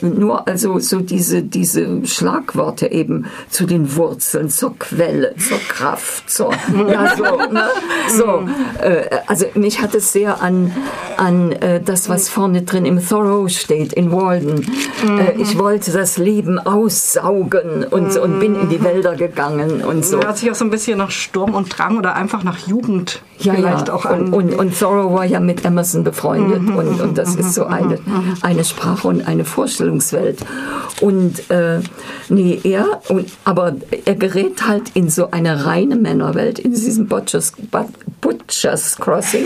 nur 0.01 0.47
also 0.47 0.80
so 0.80 1.00
diese, 1.00 1.44
diese 1.44 2.06
Schlagworte 2.07 2.91
eben 2.91 3.27
zu 3.50 3.65
den 3.65 3.95
Wurzeln, 3.95 4.50
zur 4.50 4.77
Quelle, 4.80 5.35
zur 5.38 5.59
Kraft, 5.74 6.30
zur, 6.30 6.52
ja, 6.92 7.16
so, 7.16 7.24
ne? 7.52 7.64
so 8.10 8.48
äh, 8.81 9.10
also 9.28 9.46
mich 9.54 9.81
hat 9.81 9.96
es 9.96 10.12
sehr 10.12 10.42
an, 10.42 10.72
an 11.18 11.52
äh, 11.52 11.81
das, 11.81 12.10
was 12.10 12.30
vorne 12.30 12.64
drin 12.64 12.86
im 12.86 13.06
Thoreau 13.06 13.48
steht, 13.48 13.94
in 13.94 14.12
Walden. 14.12 14.66
Äh, 15.08 15.42
ich 15.42 15.58
wollte 15.58 15.92
das 15.92 16.18
Leben 16.18 16.60
aussaugen 16.60 17.84
und, 17.84 18.18
und 18.18 18.40
bin 18.40 18.56
in 18.56 18.70
die 18.70 18.84
Wälder 18.84 19.16
gegangen 19.16 19.84
und 19.84 20.06
so. 20.06 20.20
Hört 20.20 20.38
sich 20.38 20.50
auch 20.50 20.56
so 20.56 20.66
ein 20.66 20.72
bisschen 20.72 20.98
nach 20.98 21.12
Sturm 21.12 21.54
und 21.54 21.78
Drang 21.78 21.98
oder 21.98 22.16
einfach 22.16 22.44
nach 22.44 22.68
Jugend 22.68 23.22
ja, 23.40 23.54
vielleicht 23.54 23.90
ja. 23.90 23.94
auch 23.94 24.06
an. 24.06 24.34
Und, 24.34 24.54
und, 24.54 24.56
und 24.56 24.80
Thoreau 24.80 25.14
war 25.14 25.26
ja 25.26 25.40
mit 25.40 25.66
Emerson 25.66 26.04
befreundet 26.04 26.62
mhm, 26.62 26.76
und, 26.76 27.02
und 27.02 27.18
das 27.18 27.36
ist 27.36 27.54
so 27.54 27.66
ein 27.66 27.84
eine, 27.84 28.00
eine 28.42 28.64
Sprache 28.64 29.08
und 29.08 29.28
eine 29.28 29.46
Vorstellungswelt. 29.46 30.40
Und 31.02 31.50
äh, 31.50 31.80
nee, 32.30 32.60
er, 32.64 33.02
und, 33.10 33.30
aber 33.44 33.76
er 34.06 34.16
gerät 34.16 34.68
halt 34.68 34.92
in 34.94 35.10
so 35.10 35.31
eine 35.54 35.66
reine 35.66 35.96
Männerwelt, 35.96 36.60
in 36.60 36.72
diesem 36.72 37.08
Butchers, 37.08 37.54
Butchers 38.22 38.98
Crossing. 38.98 39.45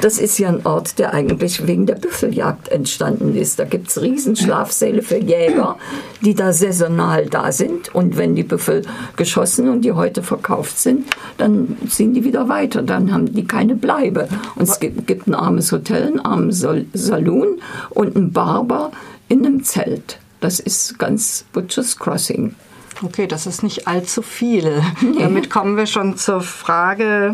Das 0.00 0.18
ist 0.18 0.38
ja 0.38 0.48
ein 0.48 0.64
Ort, 0.64 0.98
der 0.98 1.14
eigentlich 1.14 1.66
wegen 1.66 1.86
der 1.86 1.94
Büffeljagd 1.94 2.68
entstanden 2.68 3.34
ist. 3.34 3.58
Da 3.58 3.64
gibt 3.64 3.88
es 3.88 4.00
Riesenschlafsäle 4.00 5.02
für 5.02 5.18
Jäger, 5.18 5.76
die 6.22 6.34
da 6.34 6.52
saisonal 6.52 7.26
da 7.26 7.52
sind. 7.52 7.94
Und 7.94 8.16
wenn 8.16 8.34
die 8.34 8.42
Büffel 8.42 8.82
geschossen 9.16 9.68
und 9.68 9.82
die 9.82 9.92
heute 9.92 10.22
verkauft 10.22 10.78
sind, 10.78 11.06
dann 11.38 11.76
ziehen 11.88 12.14
die 12.14 12.24
wieder 12.24 12.48
weiter. 12.48 12.82
Dann 12.82 13.12
haben 13.12 13.32
die 13.32 13.46
keine 13.46 13.74
Bleibe. 13.74 14.28
Und 14.56 14.68
es 14.68 14.78
gibt, 14.80 15.26
ein 15.26 15.34
armes 15.34 15.72
Hotel, 15.72 16.06
einen 16.06 16.20
armen 16.20 16.52
Saloon 16.52 17.60
und 17.90 18.16
ein 18.16 18.32
Barber 18.32 18.92
in 19.28 19.44
einem 19.44 19.64
Zelt. 19.64 20.18
Das 20.40 20.60
ist 20.60 20.98
ganz 20.98 21.44
Butcher's 21.52 21.98
Crossing. 21.98 22.54
Okay, 23.02 23.26
das 23.26 23.46
ist 23.46 23.62
nicht 23.62 23.86
allzu 23.86 24.22
viel. 24.22 24.82
Nee. 25.00 25.20
Damit 25.20 25.50
kommen 25.50 25.76
wir 25.76 25.86
schon 25.86 26.16
zur 26.16 26.40
Frage, 26.40 27.32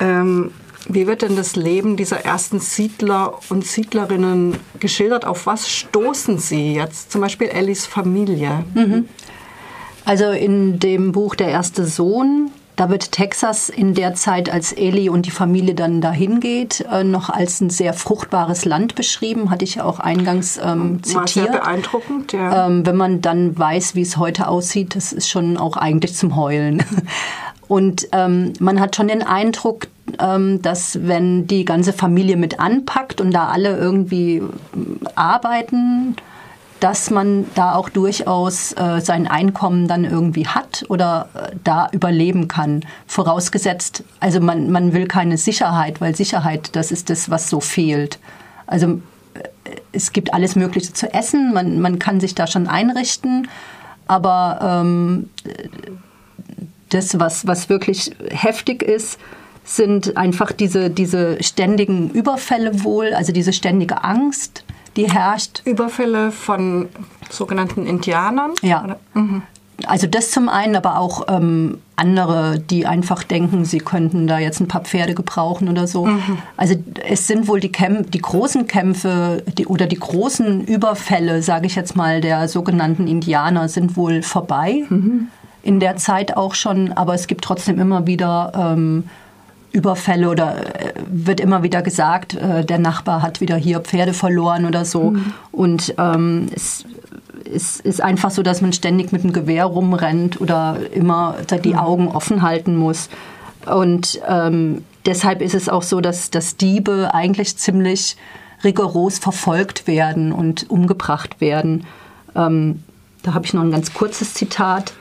ähm, 0.00 0.50
wie 0.88 1.06
wird 1.06 1.22
denn 1.22 1.36
das 1.36 1.56
Leben 1.56 1.96
dieser 1.96 2.24
ersten 2.24 2.60
Siedler 2.60 3.38
und 3.50 3.66
Siedlerinnen 3.66 4.56
geschildert? 4.80 5.24
Auf 5.24 5.46
was 5.46 5.68
stoßen 5.68 6.38
sie 6.38 6.74
jetzt? 6.74 7.12
Zum 7.12 7.20
Beispiel 7.20 7.48
Ellis 7.48 7.86
Familie. 7.86 8.64
Mhm. 8.74 9.08
Also 10.04 10.30
in 10.30 10.78
dem 10.78 11.12
Buch 11.12 11.34
Der 11.34 11.48
erste 11.48 11.84
Sohn 11.84 12.50
da 12.78 12.90
wird 12.90 13.10
Texas 13.10 13.68
in 13.68 13.94
der 13.94 14.14
Zeit, 14.14 14.50
als 14.50 14.72
Eli 14.72 15.08
und 15.08 15.26
die 15.26 15.32
Familie 15.32 15.74
dann 15.74 16.00
dahin 16.00 16.38
geht, 16.38 16.86
äh, 16.90 17.02
noch 17.02 17.28
als 17.28 17.60
ein 17.60 17.70
sehr 17.70 17.92
fruchtbares 17.92 18.64
Land 18.64 18.94
beschrieben, 18.94 19.50
hatte 19.50 19.64
ich 19.64 19.74
ja 19.76 19.84
auch 19.84 19.98
eingangs 19.98 20.60
ähm, 20.62 21.02
zitiert. 21.02 21.16
War 21.16 21.26
sehr 21.26 21.46
beeindruckend, 21.52 22.32
ja. 22.32 22.66
Ähm, 22.66 22.86
wenn 22.86 22.96
man 22.96 23.20
dann 23.20 23.58
weiß, 23.58 23.96
wie 23.96 24.02
es 24.02 24.16
heute 24.16 24.46
aussieht, 24.46 24.94
das 24.94 25.12
ist 25.12 25.28
schon 25.28 25.56
auch 25.56 25.76
eigentlich 25.76 26.14
zum 26.14 26.36
Heulen. 26.36 26.84
Und 27.66 28.08
ähm, 28.12 28.52
man 28.60 28.80
hat 28.80 28.94
schon 28.94 29.08
den 29.08 29.22
Eindruck, 29.22 29.88
ähm, 30.20 30.62
dass 30.62 31.00
wenn 31.02 31.48
die 31.48 31.64
ganze 31.64 31.92
Familie 31.92 32.36
mit 32.36 32.60
anpackt 32.60 33.20
und 33.20 33.32
da 33.32 33.48
alle 33.48 33.76
irgendwie 33.76 34.42
arbeiten, 35.16 36.16
dass 36.80 37.10
man 37.10 37.46
da 37.54 37.74
auch 37.74 37.88
durchaus 37.88 38.72
äh, 38.72 39.00
sein 39.00 39.26
Einkommen 39.26 39.88
dann 39.88 40.04
irgendwie 40.04 40.46
hat 40.46 40.84
oder 40.88 41.28
äh, 41.34 41.56
da 41.64 41.88
überleben 41.92 42.48
kann. 42.48 42.84
Vorausgesetzt, 43.06 44.04
also 44.20 44.40
man, 44.40 44.70
man 44.70 44.92
will 44.92 45.06
keine 45.06 45.38
Sicherheit, 45.38 46.00
weil 46.00 46.14
Sicherheit, 46.14 46.70
das 46.76 46.92
ist 46.92 47.10
das, 47.10 47.30
was 47.30 47.50
so 47.50 47.60
fehlt. 47.60 48.18
Also 48.66 49.00
äh, 49.34 49.70
es 49.92 50.12
gibt 50.12 50.32
alles 50.32 50.56
Mögliche 50.56 50.92
zu 50.92 51.12
essen, 51.12 51.52
man, 51.52 51.80
man 51.80 51.98
kann 51.98 52.20
sich 52.20 52.34
da 52.34 52.46
schon 52.46 52.68
einrichten, 52.68 53.48
aber 54.06 54.58
ähm, 54.62 55.30
das, 56.90 57.18
was, 57.18 57.46
was 57.46 57.68
wirklich 57.68 58.12
heftig 58.30 58.82
ist, 58.82 59.18
sind 59.64 60.16
einfach 60.16 60.52
diese, 60.52 60.88
diese 60.88 61.42
ständigen 61.42 62.10
Überfälle 62.10 62.84
wohl, 62.84 63.12
also 63.12 63.32
diese 63.32 63.52
ständige 63.52 64.02
Angst, 64.02 64.64
die 64.98 65.10
herrscht. 65.10 65.62
Überfälle 65.64 66.32
von 66.32 66.88
sogenannten 67.30 67.86
Indianern? 67.86 68.52
Ja. 68.62 68.96
Mhm. 69.14 69.42
Also 69.86 70.08
das 70.08 70.32
zum 70.32 70.48
einen, 70.48 70.74
aber 70.74 70.98
auch 70.98 71.26
ähm, 71.28 71.78
andere, 71.94 72.58
die 72.58 72.84
einfach 72.84 73.22
denken, 73.22 73.64
sie 73.64 73.78
könnten 73.78 74.26
da 74.26 74.40
jetzt 74.40 74.60
ein 74.60 74.66
paar 74.66 74.80
Pferde 74.80 75.14
gebrauchen 75.14 75.68
oder 75.68 75.86
so. 75.86 76.06
Mhm. 76.06 76.38
Also 76.56 76.74
es 77.06 77.28
sind 77.28 77.46
wohl 77.46 77.60
die, 77.60 77.70
Kämp 77.70 78.10
die 78.10 78.20
großen 78.20 78.66
Kämpfe 78.66 79.44
die, 79.56 79.66
oder 79.66 79.86
die 79.86 79.98
großen 79.98 80.64
Überfälle, 80.64 81.42
sage 81.42 81.66
ich 81.66 81.76
jetzt 81.76 81.94
mal, 81.94 82.20
der 82.20 82.48
sogenannten 82.48 83.06
Indianer 83.06 83.68
sind 83.68 83.96
wohl 83.96 84.22
vorbei. 84.22 84.84
Mhm. 84.88 85.28
In 85.62 85.78
der 85.78 85.96
Zeit 85.96 86.36
auch 86.36 86.54
schon, 86.54 86.92
aber 86.92 87.14
es 87.14 87.28
gibt 87.28 87.44
trotzdem 87.44 87.78
immer 87.78 88.06
wieder 88.06 88.52
ähm, 88.56 89.04
Überfälle 89.72 90.30
oder 90.30 90.56
äh, 90.80 90.92
wird 91.08 91.40
immer 91.40 91.62
wieder 91.62 91.82
gesagt, 91.82 92.34
äh, 92.34 92.64
der 92.64 92.78
Nachbar 92.78 93.22
hat 93.22 93.40
wieder 93.40 93.56
hier 93.56 93.80
Pferde 93.80 94.12
verloren 94.12 94.64
oder 94.64 94.84
so. 94.84 95.10
Mhm. 95.10 95.32
Und 95.52 95.94
ähm, 95.98 96.46
es, 96.54 96.84
es 97.44 97.80
ist 97.80 98.02
einfach 98.02 98.30
so, 98.30 98.42
dass 98.42 98.60
man 98.60 98.72
ständig 98.72 99.12
mit 99.12 99.22
dem 99.22 99.32
Gewehr 99.32 99.64
rumrennt 99.64 100.40
oder 100.40 100.78
immer 100.92 101.36
die 101.64 101.70
mhm. 101.70 101.78
Augen 101.78 102.08
offen 102.08 102.42
halten 102.42 102.76
muss. 102.76 103.08
Und 103.66 104.20
ähm, 104.26 104.84
deshalb 105.04 105.42
ist 105.42 105.54
es 105.54 105.68
auch 105.68 105.82
so, 105.82 106.00
dass, 106.00 106.30
dass 106.30 106.56
Diebe 106.56 107.10
eigentlich 107.12 107.56
ziemlich 107.56 108.16
rigoros 108.64 109.18
verfolgt 109.18 109.86
werden 109.86 110.32
und 110.32 110.68
umgebracht 110.70 111.40
werden. 111.40 111.84
Ähm, 112.34 112.82
da 113.22 113.34
habe 113.34 113.44
ich 113.44 113.54
noch 113.54 113.62
ein 113.62 113.70
ganz 113.70 113.92
kurzes 113.92 114.34
Zitat. 114.34 114.92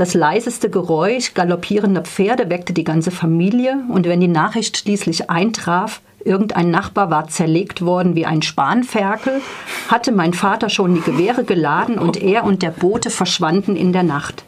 Das 0.00 0.14
leiseste 0.14 0.70
Geräusch 0.70 1.34
galoppierender 1.34 2.00
Pferde 2.00 2.48
weckte 2.48 2.72
die 2.72 2.84
ganze 2.84 3.10
Familie, 3.10 3.84
und 3.90 4.06
wenn 4.06 4.22
die 4.22 4.28
Nachricht 4.28 4.78
schließlich 4.78 5.28
eintraf, 5.28 6.00
irgendein 6.24 6.70
Nachbar 6.70 7.10
war 7.10 7.28
zerlegt 7.28 7.82
worden 7.84 8.14
wie 8.14 8.24
ein 8.24 8.40
Spanferkel, 8.40 9.42
hatte 9.88 10.10
mein 10.10 10.32
Vater 10.32 10.70
schon 10.70 10.94
die 10.94 11.02
Gewehre 11.02 11.44
geladen 11.44 11.98
und 11.98 12.16
er 12.16 12.44
und 12.44 12.62
der 12.62 12.70
Bote 12.70 13.10
verschwanden 13.10 13.76
in 13.76 13.92
der 13.92 14.02
Nacht. 14.02 14.44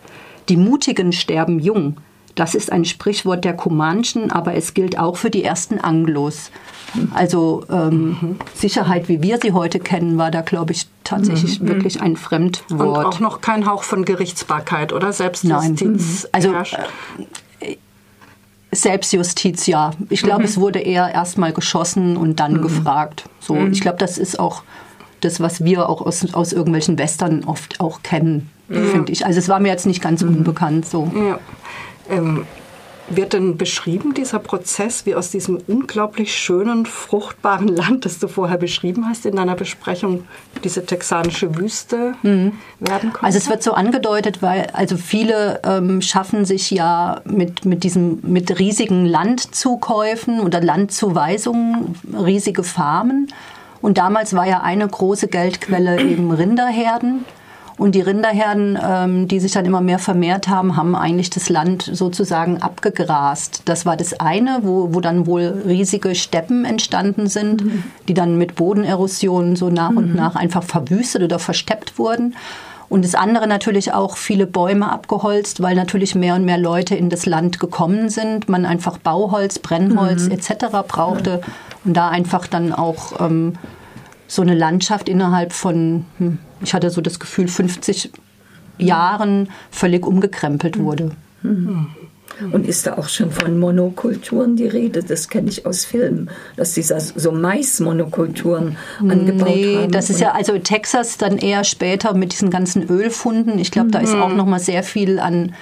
Die 0.49 0.56
Mutigen 0.56 1.12
sterben 1.12 1.61
jung. 1.61 1.99
Das 2.35 2.55
ist 2.55 2.73
ein 2.73 2.85
Sprichwort 2.85 3.45
der 3.45 3.55
Comanchen, 3.55 4.31
aber 4.31 4.55
es 4.55 4.73
gilt 4.75 4.99
auch 4.99 5.17
für 5.17 5.31
die 5.31 5.45
ersten 5.45 5.79
Anglos. 5.79 6.51
Also 7.15 7.65
ähm, 7.71 8.37
Sicherheit, 8.55 9.09
wie 9.09 9.23
wir 9.23 9.39
sie 9.41 9.53
heute 9.53 9.79
kennen, 9.81 10.19
war 10.19 10.31
da, 10.31 10.43
glaube 10.43 10.73
ich, 10.73 10.87
tatsächlich 11.05 11.61
mhm. 11.61 11.69
wirklich 11.69 12.01
ein 12.01 12.17
Fremdwort. 12.17 12.81
Und 12.81 13.05
auch 13.05 13.21
noch 13.21 13.41
kein 13.41 13.67
Hauch 13.67 13.83
von 13.83 14.05
Gerichtsbarkeit, 14.05 14.93
oder? 14.93 15.12
Selbstjustiz. 15.12 16.29
Nein. 16.33 16.33
Also 16.33 16.55
äh, 17.61 17.77
Selbstjustiz, 18.71 19.67
ja. 19.67 19.93
Ich 20.09 20.23
glaube, 20.23 20.41
mhm. 20.41 20.47
es 20.47 20.59
wurde 20.59 20.81
eher 20.81 21.12
erstmal 21.12 21.53
geschossen 21.53 22.17
und 22.17 22.41
dann 22.41 22.55
mhm. 22.55 22.62
gefragt. 22.62 23.25
So, 23.41 23.55
mhm. 23.55 23.73
ich 23.73 23.81
glaube, 23.81 23.99
das 23.99 24.19
ist 24.19 24.39
auch 24.39 24.62
das, 25.21 25.41
was 25.41 25.65
wir 25.65 25.89
auch 25.89 26.01
aus, 26.01 26.35
aus 26.35 26.53
irgendwelchen 26.53 26.99
Western 26.99 27.45
oft 27.45 27.81
auch 27.81 28.03
kennen, 28.03 28.51
finde 28.69 29.12
ich. 29.12 29.25
Also 29.25 29.39
es 29.39 29.49
war 29.49 29.61
mir 29.61 29.69
jetzt 29.69 29.87
nicht 29.87 30.03
ganz 30.03 30.23
mhm. 30.23 30.39
unbekannt 30.39 30.87
so. 30.87 31.11
Ja. 31.15 31.39
Ähm, 32.12 32.47
wird 33.09 33.33
denn 33.33 33.57
beschrieben, 33.57 34.14
dieser 34.14 34.38
Prozess, 34.38 35.07
wie 35.07 35.14
aus 35.14 35.31
diesem 35.31 35.61
unglaublich 35.66 36.35
schönen, 36.37 36.87
fruchtbaren 36.87 37.69
Land, 37.69 38.04
das 38.04 38.19
du 38.19 38.28
vorher 38.28 38.59
beschrieben 38.59 39.07
hast 39.09 39.26
in 39.26 39.37
deiner 39.37 39.54
Besprechung, 39.54 40.25
diese 40.64 40.87
texanische 40.87 41.57
Wüste 41.57 42.14
mhm. 42.23 42.52
werden 42.78 43.12
konnte? 43.12 43.26
Also 43.26 43.38
es 43.38 43.49
wird 43.49 43.62
so 43.62 43.73
angedeutet, 43.73 44.40
weil 44.40 44.69
also 44.73 44.97
viele 44.97 45.61
ähm, 45.64 46.00
schaffen 46.00 46.45
sich 46.45 46.71
ja 46.71 47.21
mit, 47.25 47.64
mit, 47.64 47.85
diesem, 47.85 48.21
mit 48.23 48.59
riesigen 48.59 49.04
Landzukäufen 49.04 50.40
oder 50.40 50.61
Landzuweisungen 50.61 51.97
riesige 52.14 52.62
Farmen. 52.62 53.33
Und 53.81 53.99
damals 53.99 54.35
war 54.35 54.47
ja 54.47 54.61
eine 54.61 54.87
große 54.87 55.28
Geldquelle 55.28 56.00
eben 56.09 56.31
Rinderherden. 56.31 57.25
Und 57.79 57.95
die 57.95 58.00
Rinderherden, 58.00 58.79
ähm, 58.83 59.29
die 59.29 59.41
sich 59.41 59.52
dann 59.52 59.64
immer 59.64 59.81
mehr 59.81 59.99
vermehrt 59.99 60.49
haben, 60.49 60.76
haben 60.76 60.95
eigentlich 60.95 61.31
das 61.31 61.49
Land 61.49 61.91
sozusagen 61.93 62.61
abgegrast. 62.61 63.62
Das 63.64 63.87
war 63.87 63.97
das 63.97 64.21
eine, 64.21 64.61
wo, 64.62 64.95
wo 64.95 65.00
dann 65.00 65.26
wohl 65.26 65.62
riesige 65.67 66.14
Steppen 66.14 66.64
entstanden 66.64 67.29
sind, 67.29 67.64
mhm. 67.64 67.85
die 68.09 68.14
dann 68.14 68.37
mit 68.37 68.55
Bodenerosion 68.55 69.57
so 69.57 69.71
nach 69.71 69.91
mhm. 69.91 69.97
und 69.97 70.14
nach 70.14 70.37
einfach 70.37 70.62
verwüstet 70.62 71.23
oder 71.23 71.38
versteppt 71.38 71.99
wurden. 71.99 72.35
Und 72.93 73.07
das 73.07 73.14
andere 73.14 73.47
natürlich 73.47 73.95
auch 73.95 74.19
viele 74.19 74.47
Bäume 74.47 74.93
abgeholzt, 74.93 75.62
weil 75.62 75.75
natürlich 75.75 76.14
mehr 76.14 76.35
und 76.35 76.45
mehr 76.45 76.59
Leute 76.59 76.95
in 76.95 77.09
das 77.09 77.25
Land 77.25 77.59
gekommen 77.59 78.11
sind. 78.11 78.50
Man 78.50 78.67
einfach 78.67 78.99
Bauholz, 78.99 79.59
Brennholz 79.59 80.25
mhm. 80.25 80.33
etc. 80.33 80.67
brauchte 80.87 81.41
und 81.87 81.97
da 81.97 82.09
einfach 82.09 82.47
dann 82.47 82.71
auch 82.75 83.19
ähm, 83.19 83.55
so 84.26 84.43
eine 84.43 84.55
Landschaft 84.55 85.09
innerhalb 85.09 85.55
von, 85.55 86.05
hm, 86.19 86.38
ich 86.62 86.75
hatte 86.75 86.90
so 86.90 87.00
das 87.00 87.21
Gefühl, 87.21 87.49
50 87.49 88.11
Jahren 88.78 89.49
völlig 89.71 90.07
umgekrempelt 90.07 90.78
wurde. 90.78 91.12
Mhm. 91.42 91.88
Und 92.50 92.66
ist 92.66 92.87
da 92.87 92.97
auch 92.97 93.09
schon 93.09 93.31
von 93.31 93.59
Monokulturen 93.59 94.57
die 94.57 94.66
Rede? 94.66 95.02
Das 95.02 95.28
kenne 95.28 95.50
ich 95.50 95.66
aus 95.66 95.85
Filmen, 95.85 96.31
dass 96.57 96.75
sie 96.75 96.83
so 96.83 97.31
Maismonokulturen 97.31 98.76
angebaut 99.00 99.49
nee, 99.49 99.76
haben. 99.76 99.92
das 99.92 100.11
ist 100.11 100.21
ja 100.21 100.33
also 100.33 100.59
Texas 100.59 101.19
dann 101.19 101.38
eher 101.38 101.62
später 101.62 102.14
mit 102.14 102.33
diesen 102.33 102.50
ganzen 102.50 102.88
Ölfunden. 102.88 103.59
Ich 103.59 103.71
glaube, 103.71 103.90
da 103.90 104.00
ist 104.00 104.14
auch 104.14 104.33
noch 104.33 104.47
mal 104.47 104.59
sehr 104.59 104.83
viel 104.83 105.19
an 105.21 105.54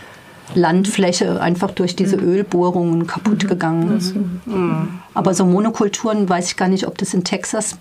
Landfläche 0.54 1.40
einfach 1.40 1.70
durch 1.70 1.96
diese 1.96 2.16
mhm. 2.16 2.28
Ölbohrungen 2.28 3.06
kaputt 3.06 3.44
mhm. 3.44 3.48
gegangen. 3.48 4.34
Mhm. 4.46 4.88
Aber 5.14 5.34
so 5.34 5.44
Monokulturen 5.44 6.28
weiß 6.28 6.48
ich 6.48 6.56
gar 6.56 6.68
nicht, 6.68 6.86
ob 6.86 6.98
das 6.98 7.14
in 7.14 7.24
Texas 7.24 7.76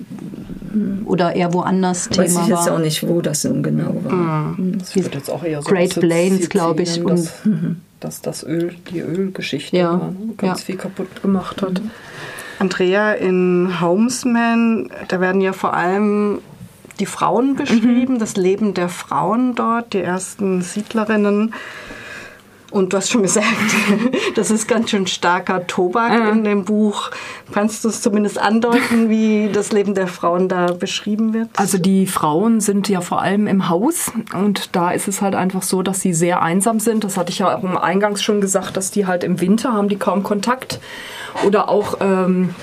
oder 1.06 1.36
eher 1.36 1.54
woanders 1.54 2.10
Weiß 2.10 2.16
Thema 2.16 2.36
war. 2.36 2.42
Weiß 2.42 2.44
ich 2.44 2.50
jetzt 2.50 2.70
auch 2.70 2.80
nicht, 2.80 3.08
wo 3.08 3.22
das 3.22 3.44
nun 3.44 3.64
genau 3.64 3.96
war. 4.04 4.14
Mhm. 4.58 4.78
Das 4.80 4.96
wird 4.96 5.16
jetzt 5.16 5.30
auch 5.30 5.44
eher 5.44 5.62
so 5.62 5.70
Great 5.70 6.00
Plains, 6.00 6.50
glaube 6.50 6.84
ich. 6.84 7.04
Dass, 7.04 7.34
dass, 8.00 8.22
das 8.22 8.44
Öl, 8.44 8.76
die 8.92 9.00
Ölgeschichte 9.00 9.78
ja. 9.78 9.92
war, 9.92 10.12
ne? 10.12 10.34
ganz 10.38 10.60
ja. 10.62 10.66
viel 10.66 10.78
kaputt 10.78 11.22
gemacht 11.22 11.62
hat. 11.62 11.82
Andrea, 12.60 13.14
in 13.14 13.80
Homesman, 13.80 14.90
da 15.08 15.22
werden 15.22 15.42
ja 15.42 15.54
vor 15.54 15.74
allem 15.74 16.40
die 17.00 17.06
Frauen 17.06 17.56
beschrieben, 17.56 18.16
mhm. 18.16 18.20
das 18.20 18.36
Leben 18.36 18.74
der 18.74 18.90
Frauen 18.90 19.56
dort, 19.56 19.94
die 19.94 20.02
ersten 20.02 20.62
Siedlerinnen. 20.62 21.54
Und 22.72 22.94
du 22.94 22.98
hast 22.98 23.10
schon 23.10 23.24
gesagt, 23.24 23.48
das 24.36 24.52
ist 24.52 24.68
ganz 24.68 24.92
schön 24.92 25.08
starker 25.08 25.66
Tobak 25.66 26.14
ja. 26.14 26.30
in 26.30 26.44
dem 26.44 26.66
Buch. 26.66 27.10
Kannst 27.52 27.84
du 27.84 27.90
es 27.90 28.02
zumindest 28.02 28.38
andeuten, 28.38 29.10
wie 29.10 29.50
das 29.52 29.72
Leben 29.72 29.96
der 29.96 30.08
Frauen 30.08 30.48
da 30.50 30.68
beschrieben 30.74 31.34
wird? 31.34 31.50
Also 31.56 31.78
die 31.78 32.06
Frauen 32.06 32.62
sind 32.62 32.88
ja 32.88 33.02
vor 33.02 33.22
allem 33.22 33.48
im 33.48 33.70
Haus 33.70 34.12
und 34.34 34.76
da 34.76 34.92
ist 34.92 35.08
es 35.08 35.22
halt 35.22 35.34
einfach 35.34 35.64
so, 35.64 35.82
dass 35.82 36.02
sie 36.02 36.14
sehr 36.14 36.44
einsam 36.44 36.80
sind. 36.80 37.04
Das 37.04 37.18
hatte 37.18 37.32
ich 37.32 37.40
ja 37.40 37.58
auch 37.58 37.64
im 37.64 37.78
Eingangs 37.78 38.22
schon 38.22 38.40
gesagt, 38.40 38.78
dass 38.78 38.92
die 38.92 39.08
halt 39.08 39.24
im 39.24 39.42
Winter 39.42 39.74
haben 39.74 39.90
die 39.90 39.98
kaum 39.98 40.22
Kontakt 40.24 40.80
oder 41.46 41.70
auch 41.70 41.98
ähm, 42.02 42.54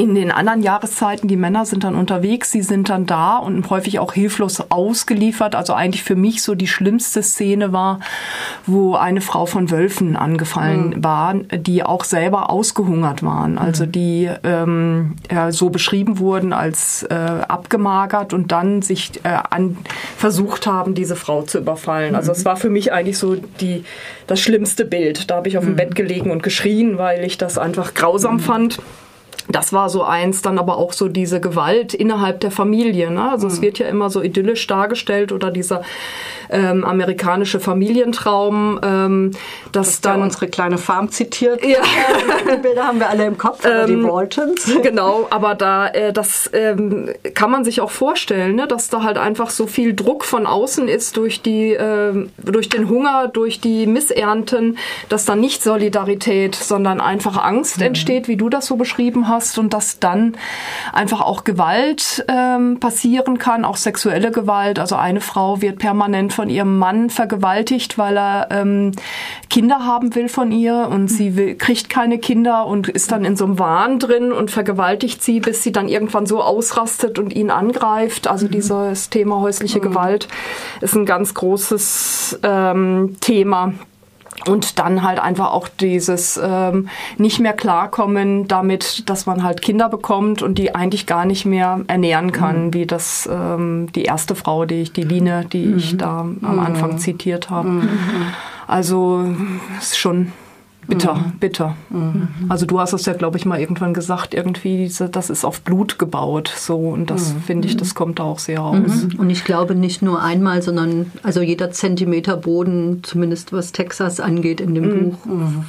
in 0.00 0.14
den 0.14 0.30
anderen 0.30 0.62
Jahreszeiten, 0.62 1.28
die 1.28 1.36
Männer 1.36 1.66
sind 1.66 1.84
dann 1.84 1.94
unterwegs, 1.94 2.50
sie 2.50 2.62
sind 2.62 2.88
dann 2.88 3.04
da 3.04 3.36
und 3.36 3.68
häufig 3.68 3.98
auch 3.98 4.14
hilflos 4.14 4.64
ausgeliefert. 4.70 5.54
Also 5.54 5.74
eigentlich 5.74 6.04
für 6.04 6.16
mich 6.16 6.42
so 6.42 6.54
die 6.54 6.68
schlimmste 6.68 7.22
Szene 7.22 7.74
war, 7.74 8.00
wo 8.66 8.94
eine 8.94 9.20
Frau 9.20 9.44
von 9.44 9.70
Wölfen 9.70 10.16
angefallen 10.16 10.94
mhm. 10.96 11.04
war, 11.04 11.34
die 11.34 11.82
auch 11.82 12.04
selber 12.04 12.48
ausgehungert 12.48 13.22
waren. 13.22 13.58
Also 13.58 13.84
mhm. 13.84 13.92
die 13.92 14.30
ähm, 14.42 15.16
ja, 15.30 15.52
so 15.52 15.68
beschrieben 15.68 16.18
wurden 16.18 16.54
als 16.54 17.02
äh, 17.02 17.14
abgemagert 17.14 18.32
und 18.32 18.52
dann 18.52 18.80
sich 18.80 19.20
äh, 19.24 19.36
an, 19.50 19.76
versucht 20.16 20.66
haben, 20.66 20.94
diese 20.94 21.14
Frau 21.14 21.42
zu 21.42 21.58
überfallen. 21.58 22.14
Also 22.14 22.32
es 22.32 22.40
mhm. 22.40 22.44
war 22.46 22.56
für 22.56 22.70
mich 22.70 22.90
eigentlich 22.94 23.18
so 23.18 23.36
die, 23.60 23.84
das 24.26 24.40
schlimmste 24.40 24.86
Bild. 24.86 25.30
Da 25.30 25.36
habe 25.36 25.48
ich 25.48 25.58
auf 25.58 25.64
dem 25.64 25.74
mhm. 25.74 25.76
Bett 25.76 25.94
gelegen 25.94 26.30
und 26.30 26.42
geschrien, 26.42 26.96
weil 26.96 27.22
ich 27.22 27.36
das 27.36 27.58
einfach 27.58 27.92
grausam 27.92 28.40
fand 28.40 28.78
das 29.52 29.72
war 29.72 29.88
so 29.88 30.02
eins, 30.02 30.42
dann 30.42 30.58
aber 30.58 30.76
auch 30.78 30.92
so 30.92 31.08
diese 31.08 31.40
Gewalt 31.40 31.94
innerhalb 31.94 32.40
der 32.40 32.50
Familie. 32.50 33.10
Ne? 33.10 33.30
Also 33.30 33.46
mhm. 33.46 33.52
es 33.52 33.62
wird 33.62 33.78
ja 33.78 33.88
immer 33.88 34.10
so 34.10 34.22
idyllisch 34.22 34.66
dargestellt 34.66 35.32
oder 35.32 35.50
dieser 35.50 35.82
ähm, 36.50 36.84
amerikanische 36.84 37.60
Familientraum, 37.60 38.80
ähm, 38.82 39.30
dass 39.72 39.88
das 39.88 40.00
dann 40.00 40.22
unsere 40.22 40.48
kleine 40.48 40.78
Farm 40.78 41.10
zitiert. 41.10 41.64
Ja. 41.64 41.78
die 42.56 42.60
Bilder 42.60 42.86
haben 42.86 42.98
wir 42.98 43.08
alle 43.08 43.26
im 43.26 43.38
Kopf, 43.38 43.64
ähm, 43.64 43.86
die 43.86 44.04
Waltons. 44.04 44.70
Genau, 44.82 45.26
aber 45.30 45.54
da 45.54 45.88
äh, 45.88 46.12
das 46.12 46.50
ähm, 46.52 47.10
kann 47.34 47.50
man 47.50 47.64
sich 47.64 47.80
auch 47.80 47.90
vorstellen, 47.90 48.56
ne? 48.56 48.66
dass 48.66 48.88
da 48.88 49.02
halt 49.02 49.18
einfach 49.18 49.50
so 49.50 49.66
viel 49.66 49.94
Druck 49.94 50.24
von 50.24 50.46
außen 50.46 50.88
ist 50.88 51.16
durch 51.16 51.42
die 51.42 51.72
äh, 51.72 52.28
durch 52.38 52.68
den 52.68 52.88
Hunger, 52.88 53.28
durch 53.28 53.60
die 53.60 53.86
Missernten, 53.86 54.78
dass 55.08 55.26
da 55.26 55.36
nicht 55.36 55.62
Solidarität, 55.62 56.54
sondern 56.54 57.00
einfach 57.00 57.42
Angst 57.42 57.78
mhm. 57.78 57.86
entsteht, 57.86 58.26
wie 58.26 58.36
du 58.36 58.48
das 58.48 58.66
so 58.66 58.76
beschrieben 58.76 59.28
hast 59.28 59.39
hast 59.40 59.58
und 59.58 59.72
dass 59.72 59.98
dann 59.98 60.36
einfach 60.92 61.22
auch 61.22 61.44
Gewalt 61.44 62.24
ähm, 62.28 62.78
passieren 62.78 63.38
kann, 63.38 63.64
auch 63.64 63.76
sexuelle 63.76 64.30
Gewalt. 64.30 64.78
Also 64.78 64.96
eine 64.96 65.20
Frau 65.20 65.62
wird 65.62 65.78
permanent 65.78 66.32
von 66.32 66.50
ihrem 66.50 66.78
Mann 66.78 67.08
vergewaltigt, 67.08 67.96
weil 67.96 68.18
er 68.18 68.48
ähm, 68.50 68.92
Kinder 69.48 69.86
haben 69.86 70.14
will 70.14 70.28
von 70.28 70.52
ihr 70.52 70.88
und 70.90 71.08
sie 71.08 71.36
will, 71.36 71.54
kriegt 71.56 71.88
keine 71.88 72.18
Kinder 72.18 72.66
und 72.66 72.88
ist 72.88 73.12
dann 73.12 73.24
in 73.24 73.36
so 73.36 73.46
einem 73.46 73.58
Wahn 73.58 73.98
drin 73.98 74.30
und 74.32 74.50
vergewaltigt 74.50 75.22
sie, 75.22 75.40
bis 75.40 75.62
sie 75.62 75.72
dann 75.72 75.88
irgendwann 75.88 76.26
so 76.26 76.42
ausrastet 76.42 77.18
und 77.18 77.34
ihn 77.34 77.50
angreift. 77.50 78.28
Also 78.28 78.46
mhm. 78.46 78.50
dieses 78.50 79.08
Thema 79.08 79.40
häusliche 79.40 79.78
mhm. 79.78 79.84
Gewalt 79.84 80.28
ist 80.82 80.94
ein 80.94 81.06
ganz 81.06 81.32
großes 81.32 82.40
ähm, 82.42 83.16
Thema 83.20 83.72
und 84.46 84.78
dann 84.78 85.02
halt 85.02 85.18
einfach 85.18 85.52
auch 85.52 85.68
dieses 85.68 86.40
ähm, 86.42 86.88
nicht 87.18 87.40
mehr 87.40 87.52
klarkommen 87.52 88.48
damit, 88.48 89.08
dass 89.10 89.26
man 89.26 89.42
halt 89.42 89.60
Kinder 89.60 89.88
bekommt 89.88 90.42
und 90.42 90.56
die 90.56 90.74
eigentlich 90.74 91.06
gar 91.06 91.24
nicht 91.24 91.44
mehr 91.44 91.80
ernähren 91.88 92.32
kann, 92.32 92.66
mhm. 92.66 92.74
wie 92.74 92.86
das 92.86 93.28
ähm, 93.30 93.88
die 93.94 94.04
erste 94.04 94.34
Frau, 94.34 94.64
die 94.64 94.82
ich, 94.82 94.92
die 94.92 95.02
Line, 95.02 95.44
die 95.52 95.66
mhm. 95.66 95.78
ich 95.78 95.96
da 95.96 96.20
am 96.20 96.38
mhm. 96.40 96.58
Anfang 96.58 96.98
zitiert 96.98 97.50
habe. 97.50 97.68
Mhm. 97.68 97.88
Also 98.66 99.26
ist 99.80 99.98
schon 99.98 100.32
Bitter, 100.90 101.14
mhm. 101.14 101.38
bitter. 101.38 101.76
Mhm. 101.88 102.28
Also 102.48 102.66
du 102.66 102.78
hast 102.78 102.92
es 102.92 103.06
ja, 103.06 103.14
glaube 103.14 103.38
ich, 103.38 103.46
mal 103.46 103.58
irgendwann 103.58 103.94
gesagt, 103.94 104.34
irgendwie, 104.34 104.76
diese, 104.76 105.08
das 105.08 105.30
ist 105.30 105.44
auf 105.44 105.62
Blut 105.62 105.98
gebaut. 105.98 106.52
So, 106.54 106.76
und 106.76 107.10
das 107.10 107.32
mhm. 107.32 107.40
finde 107.40 107.68
ich, 107.68 107.76
das 107.76 107.94
kommt 107.94 108.18
da 108.18 108.24
auch 108.24 108.38
sehr 108.38 108.60
raus. 108.60 109.06
Mhm. 109.12 109.18
Und 109.18 109.30
ich 109.30 109.44
glaube 109.44 109.74
nicht 109.74 110.02
nur 110.02 110.22
einmal, 110.22 110.62
sondern 110.62 111.10
also 111.22 111.40
jeder 111.40 111.70
Zentimeter 111.70 112.36
Boden, 112.36 113.02
zumindest 113.02 113.52
was 113.52 113.72
Texas 113.72 114.20
angeht, 114.20 114.60
in 114.60 114.74
dem 114.74 114.84
mhm. 114.84 115.10
Buch 115.10 115.18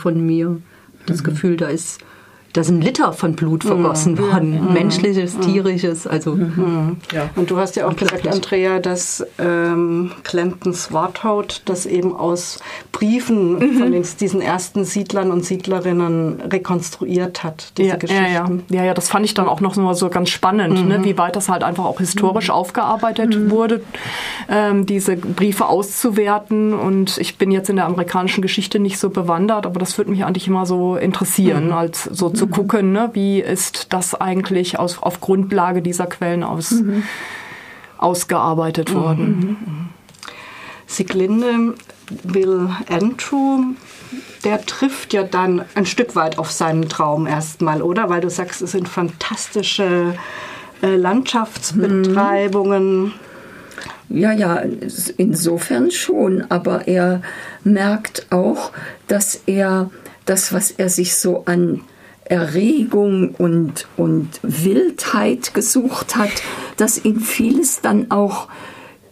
von 0.01 0.25
mir. 0.25 0.57
Das 1.05 1.23
Gefühl, 1.23 1.57
da 1.57 1.67
ist 1.67 1.99
da 2.53 2.63
sind 2.63 2.83
Liter 2.83 3.13
von 3.13 3.35
Blut 3.35 3.63
vergossen 3.63 4.13
mhm. 4.13 4.19
worden. 4.19 4.65
Mhm. 4.67 4.73
Menschliches, 4.73 5.35
mhm. 5.35 5.41
tierisches. 5.41 6.07
Also, 6.07 6.35
mhm. 6.35 6.97
ja. 7.13 7.29
Und 7.35 7.49
du 7.49 7.57
hast 7.57 7.75
ja 7.75 7.87
auch 7.87 7.95
gesagt, 7.95 8.27
Andrea, 8.27 8.79
dass 8.79 9.25
ähm, 9.39 10.11
Clinton 10.23 10.73
Swarthout 10.73 11.61
das 11.65 11.85
eben 11.85 12.15
aus 12.15 12.59
Briefen 12.91 13.53
mhm. 13.53 13.77
von 13.77 13.91
den, 13.91 14.05
diesen 14.19 14.41
ersten 14.41 14.83
Siedlern 14.83 15.31
und 15.31 15.45
Siedlerinnen 15.45 16.41
rekonstruiert 16.41 17.43
hat, 17.43 17.73
diese 17.77 17.89
ja, 17.89 17.95
Geschichten. 17.95 18.63
Ja, 18.69 18.77
ja. 18.77 18.83
ja, 18.85 18.93
das 18.93 19.09
fand 19.09 19.25
ich 19.25 19.33
dann 19.33 19.47
auch 19.47 19.61
noch 19.61 19.75
so 19.93 20.09
ganz 20.09 20.29
spannend, 20.29 20.87
ne? 20.87 20.99
Mhm. 20.99 21.03
wie 21.05 21.17
weit 21.17 21.35
das 21.35 21.49
halt 21.49 21.63
einfach 21.63 21.85
auch 21.85 21.99
historisch 21.99 22.49
aufgearbeitet 22.49 23.49
wurde, 23.49 23.81
ähm, 24.49 24.85
diese 24.85 25.15
Briefe 25.15 25.67
auszuwerten. 25.67 26.73
Und 26.73 27.17
ich 27.17 27.37
bin 27.37 27.51
jetzt 27.51 27.69
in 27.69 27.77
der 27.77 27.85
amerikanischen 27.85 28.41
Geschichte 28.41 28.79
nicht 28.79 28.97
so 28.97 29.09
bewandert, 29.09 29.65
aber 29.65 29.79
das 29.79 29.97
würde 29.97 30.11
mich 30.11 30.25
eigentlich 30.25 30.47
immer 30.47 30.65
so 30.65 30.95
interessieren, 30.95 31.71
als 31.71 32.03
so 32.03 32.29
zu 32.41 32.47
gucken, 32.47 32.91
ne, 32.91 33.11
wie 33.13 33.39
ist 33.39 33.93
das 33.93 34.15
eigentlich 34.15 34.79
aus, 34.79 34.97
auf 34.97 35.21
Grundlage 35.21 35.83
dieser 35.83 36.07
Quellen 36.07 36.43
aus, 36.43 36.71
mhm. 36.71 37.03
ausgearbeitet 37.99 38.89
mhm. 38.89 38.95
worden. 38.95 39.37
Mhm. 39.37 39.89
Sieglinde 40.87 41.75
Will 42.23 42.69
Andrew, 42.89 43.75
der 44.43 44.65
trifft 44.65 45.13
ja 45.13 45.21
dann 45.21 45.65
ein 45.75 45.85
Stück 45.85 46.15
weit 46.15 46.39
auf 46.39 46.49
seinen 46.49 46.89
Traum 46.89 47.27
erstmal, 47.27 47.83
oder? 47.83 48.09
Weil 48.09 48.21
du 48.21 48.29
sagst, 48.31 48.63
es 48.63 48.71
sind 48.71 48.89
fantastische 48.89 50.15
äh, 50.81 50.95
Landschaftsbetreibungen. 50.95 53.13
Ja, 54.09 54.31
ja, 54.31 54.63
insofern 55.17 55.91
schon, 55.91 56.43
aber 56.49 56.87
er 56.87 57.21
merkt 57.63 58.25
auch, 58.31 58.71
dass 59.07 59.43
er 59.45 59.91
das, 60.25 60.53
was 60.53 60.71
er 60.71 60.89
sich 60.89 61.15
so 61.15 61.43
an 61.45 61.81
Erregung 62.25 63.35
und, 63.35 63.87
und 63.97 64.39
Wildheit 64.43 65.53
gesucht 65.53 66.15
hat, 66.15 66.31
dass 66.77 67.03
ihn 67.03 67.19
vieles 67.19 67.81
dann 67.81 68.11
auch 68.11 68.47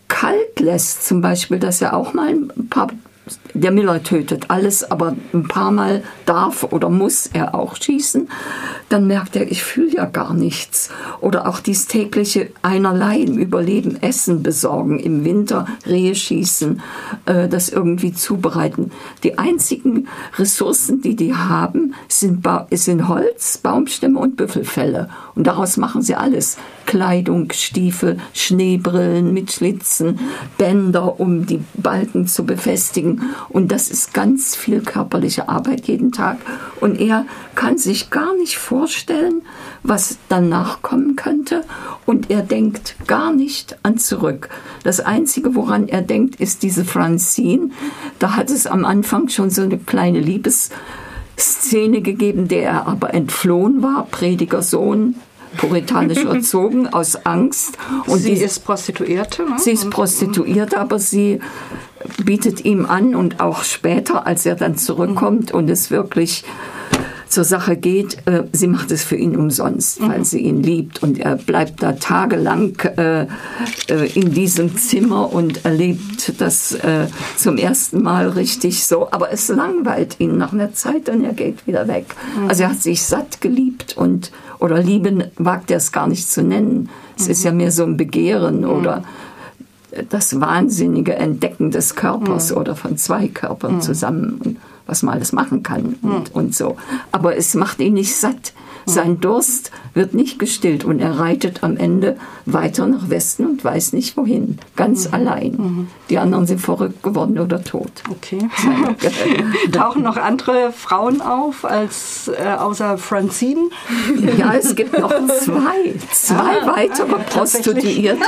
kalt 0.08 0.60
lässt. 0.60 1.06
Zum 1.06 1.22
Beispiel, 1.22 1.60
dass 1.60 1.82
er 1.82 1.96
auch 1.96 2.14
mal 2.14 2.30
ein 2.30 2.70
paar 2.70 2.90
der 3.54 3.72
Miller 3.72 4.04
tötet 4.04 4.46
alles, 4.50 4.90
aber 4.90 5.16
ein 5.34 5.48
paar 5.48 5.72
Mal 5.72 6.04
darf 6.26 6.64
oder 6.64 6.90
muss 6.90 7.28
er 7.28 7.56
auch 7.56 7.76
schießen, 7.76 8.30
dann 8.90 9.08
merkt 9.08 9.36
er, 9.36 9.52
ich 9.52 9.64
fühle 9.64 9.96
ja 9.96 10.06
gar 10.06 10.34
nichts. 10.34 10.90
Oder 11.22 11.48
auch 11.48 11.60
dies 11.60 11.88
tägliche 11.88 12.52
einerlei 12.62 13.20
im 13.20 13.38
Überleben 13.38 14.02
Essen 14.02 14.44
besorgen, 14.44 15.00
im 15.00 15.26
Winter 15.26 15.66
Rehe 15.86 16.16
schießen, 16.16 16.82
äh, 17.26 17.48
das 17.48 17.70
irgendwie 17.70 18.14
zubereiten. 18.14 18.92
Die 19.24 19.38
einzigen 19.38 20.08
Ressourcen, 20.38 21.02
die 21.02 21.16
die 21.16 21.36
haben, 21.36 21.94
sind, 22.08 22.42
ba 22.42 22.68
sind 22.72 23.08
Holz, 23.08 23.58
Baumstämme 23.58 24.20
und 24.20 24.38
Büffelfelle. 24.38 25.10
Und 25.36 25.48
daraus 25.48 25.78
machen 25.78 26.02
sie 26.02 26.16
alles. 26.16 26.58
Kleidung, 26.90 27.52
Stiefel, 27.54 28.18
Schneebrillen 28.34 29.32
mit 29.32 29.52
Schlitzen, 29.52 30.20
Bänder, 30.58 31.20
um 31.20 31.46
die 31.46 31.62
Balken 31.76 32.26
zu 32.26 32.48
befestigen. 32.48 33.22
Und 33.48 33.72
das 33.72 33.92
ist 33.92 34.12
ganz 34.12 34.56
viel 34.56 34.82
körperliche 34.82 35.50
Arbeit 35.50 35.88
jeden 35.88 36.12
Tag. 36.12 36.40
Und 36.82 37.00
er 37.00 37.28
kann 37.54 37.78
sich 37.78 38.10
gar 38.10 38.36
nicht 38.38 38.58
vorstellen, 38.58 39.44
was 39.84 40.18
danach 40.30 40.82
kommen 40.82 41.16
könnte. 41.16 41.64
Und 42.08 42.32
er 42.32 42.42
denkt 42.42 42.96
gar 43.06 43.32
nicht 43.34 43.78
an 43.84 44.00
zurück. 44.00 44.50
Das 44.82 45.00
Einzige, 45.00 45.54
woran 45.54 45.90
er 45.90 46.02
denkt, 46.02 46.38
ist 46.38 46.64
diese 46.64 46.86
Francine. 46.86 47.70
Da 48.18 48.36
hat 48.36 48.50
es 48.50 48.66
am 48.66 48.84
Anfang 48.84 49.30
schon 49.30 49.52
so 49.52 49.62
eine 49.62 49.78
kleine 49.78 50.22
Liebesszene 50.22 52.02
gegeben, 52.02 52.48
der 52.48 52.64
er 52.64 52.88
aber 52.88 53.14
entflohen 53.14 53.84
war. 53.84 54.08
Predigersohn, 54.10 55.14
puritanisch 55.58 56.24
erzogen 56.26 56.88
aus 56.88 57.26
Angst. 57.26 57.78
Und 58.08 58.20
sie 58.20 58.36
die, 58.36 58.42
ist 58.42 58.64
Prostituierte. 58.66 59.44
Ne? 59.44 59.56
Sie 59.58 59.72
ist 59.72 59.90
Prostituierte, 59.90 60.80
aber 60.80 61.00
sie 61.00 61.40
bietet 62.24 62.66
ihm 62.66 62.86
an 62.86 63.16
und 63.16 63.40
auch 63.40 63.64
später, 63.64 64.26
als 64.26 64.46
er 64.46 64.56
dann 64.56 64.78
zurückkommt 64.78 65.52
und 65.52 65.70
es 65.70 65.92
wirklich 65.92 66.46
zur 67.30 67.44
Sache 67.44 67.78
geht, 67.78 68.18
äh, 68.26 68.44
sie 68.52 68.68
macht 68.68 68.92
es 68.92 69.04
für 69.04 69.16
ihn 69.16 69.36
umsonst, 69.36 70.02
weil 70.02 70.20
mhm. 70.20 70.24
sie 70.26 70.40
ihn 70.40 70.64
liebt 70.64 71.04
und 71.04 71.20
er 71.20 71.36
bleibt 71.36 71.82
da 71.82 71.94
tagelang 71.94 72.78
äh, 72.98 73.28
äh, 73.88 74.12
in 74.16 74.34
diesem 74.34 74.76
Zimmer 74.78 75.32
und 75.32 75.64
erlebt 75.64 76.34
das 76.40 76.74
äh, 76.74 77.06
zum 77.38 77.58
ersten 77.58 78.02
Mal 78.02 78.30
richtig 78.30 78.84
so, 78.84 79.12
aber 79.12 79.32
es 79.32 79.48
langweilt 79.48 80.20
ihn 80.20 80.38
nach 80.38 80.54
einer 80.54 80.74
Zeit 80.74 81.08
und 81.08 81.24
er 81.24 81.34
geht 81.34 81.68
wieder 81.68 81.88
weg. 81.88 82.06
Mhm. 82.42 82.50
Also 82.50 82.64
er 82.64 82.70
hat 82.72 82.82
sich 82.82 83.04
satt 83.04 83.42
geliebt 83.42 83.96
und 83.96 84.32
oder 84.60 84.82
lieben 84.82 85.24
wagt 85.38 85.72
er 85.72 85.78
es 85.78 85.92
gar 85.92 86.08
nicht 86.08 86.30
zu 86.30 86.44
nennen. 86.44 86.90
Es 87.18 87.26
mhm. 87.26 87.32
ist 87.32 87.44
ja 87.44 87.52
mehr 87.52 87.72
so 87.72 87.84
ein 87.84 87.98
Begehren 87.98 88.62
mhm. 88.62 88.70
oder 88.70 89.04
das 90.10 90.40
wahnsinnige 90.40 91.16
Entdecken 91.16 91.72
des 91.72 91.96
Körpers 91.96 92.52
mhm. 92.52 92.58
oder 92.58 92.76
von 92.76 92.98
zwei 92.98 93.28
Körpern 93.28 93.76
mhm. 93.76 93.82
zusammen 93.82 94.58
was 94.90 95.04
man 95.04 95.16
alles 95.16 95.32
machen 95.32 95.64
kann 95.64 95.96
und, 96.02 96.34
und 96.34 96.56
so. 96.56 96.76
Aber 97.12 97.38
es 97.38 97.54
macht 97.54 97.80
ihn 97.80 97.94
nicht 97.94 98.16
satt. 98.16 98.54
Sein 98.86 99.20
Durst 99.20 99.72
wird 99.94 100.14
nicht 100.14 100.40
gestillt 100.40 100.84
und 100.84 101.00
er 101.00 101.20
reitet 101.20 101.64
am 101.64 101.78
Ende 101.78 102.18
weiter 102.46 102.88
nach 102.88 103.10
Westen 103.10 103.46
und 103.46 103.64
weiß 103.64 103.94
nicht 103.94 104.18
wohin. 104.18 104.58
Ganz 104.76 105.08
mhm. 105.08 105.14
allein. 105.14 105.52
Mhm. 105.52 105.88
Die 106.10 106.18
anderen 106.18 106.46
sind 106.48 106.60
verrückt 106.60 107.04
geworden 107.04 107.38
oder 107.40 107.64
tot. 107.64 107.92
Okay. 108.10 108.50
Tauchen 109.72 110.04
noch 110.04 110.18
andere 110.18 110.72
Frauen 110.72 111.22
auf 111.22 111.66
als 111.66 112.30
äh, 112.30 112.56
außer 112.58 112.98
Francine? 112.98 113.70
Ja, 114.38 114.54
es 114.54 114.76
gibt 114.76 114.98
noch 114.98 115.14
zwei. 115.42 115.96
Zwei 116.12 116.62
ah, 116.62 116.76
weitere 116.76 117.16
ah, 117.16 117.20
Prostituierte, 117.30 118.26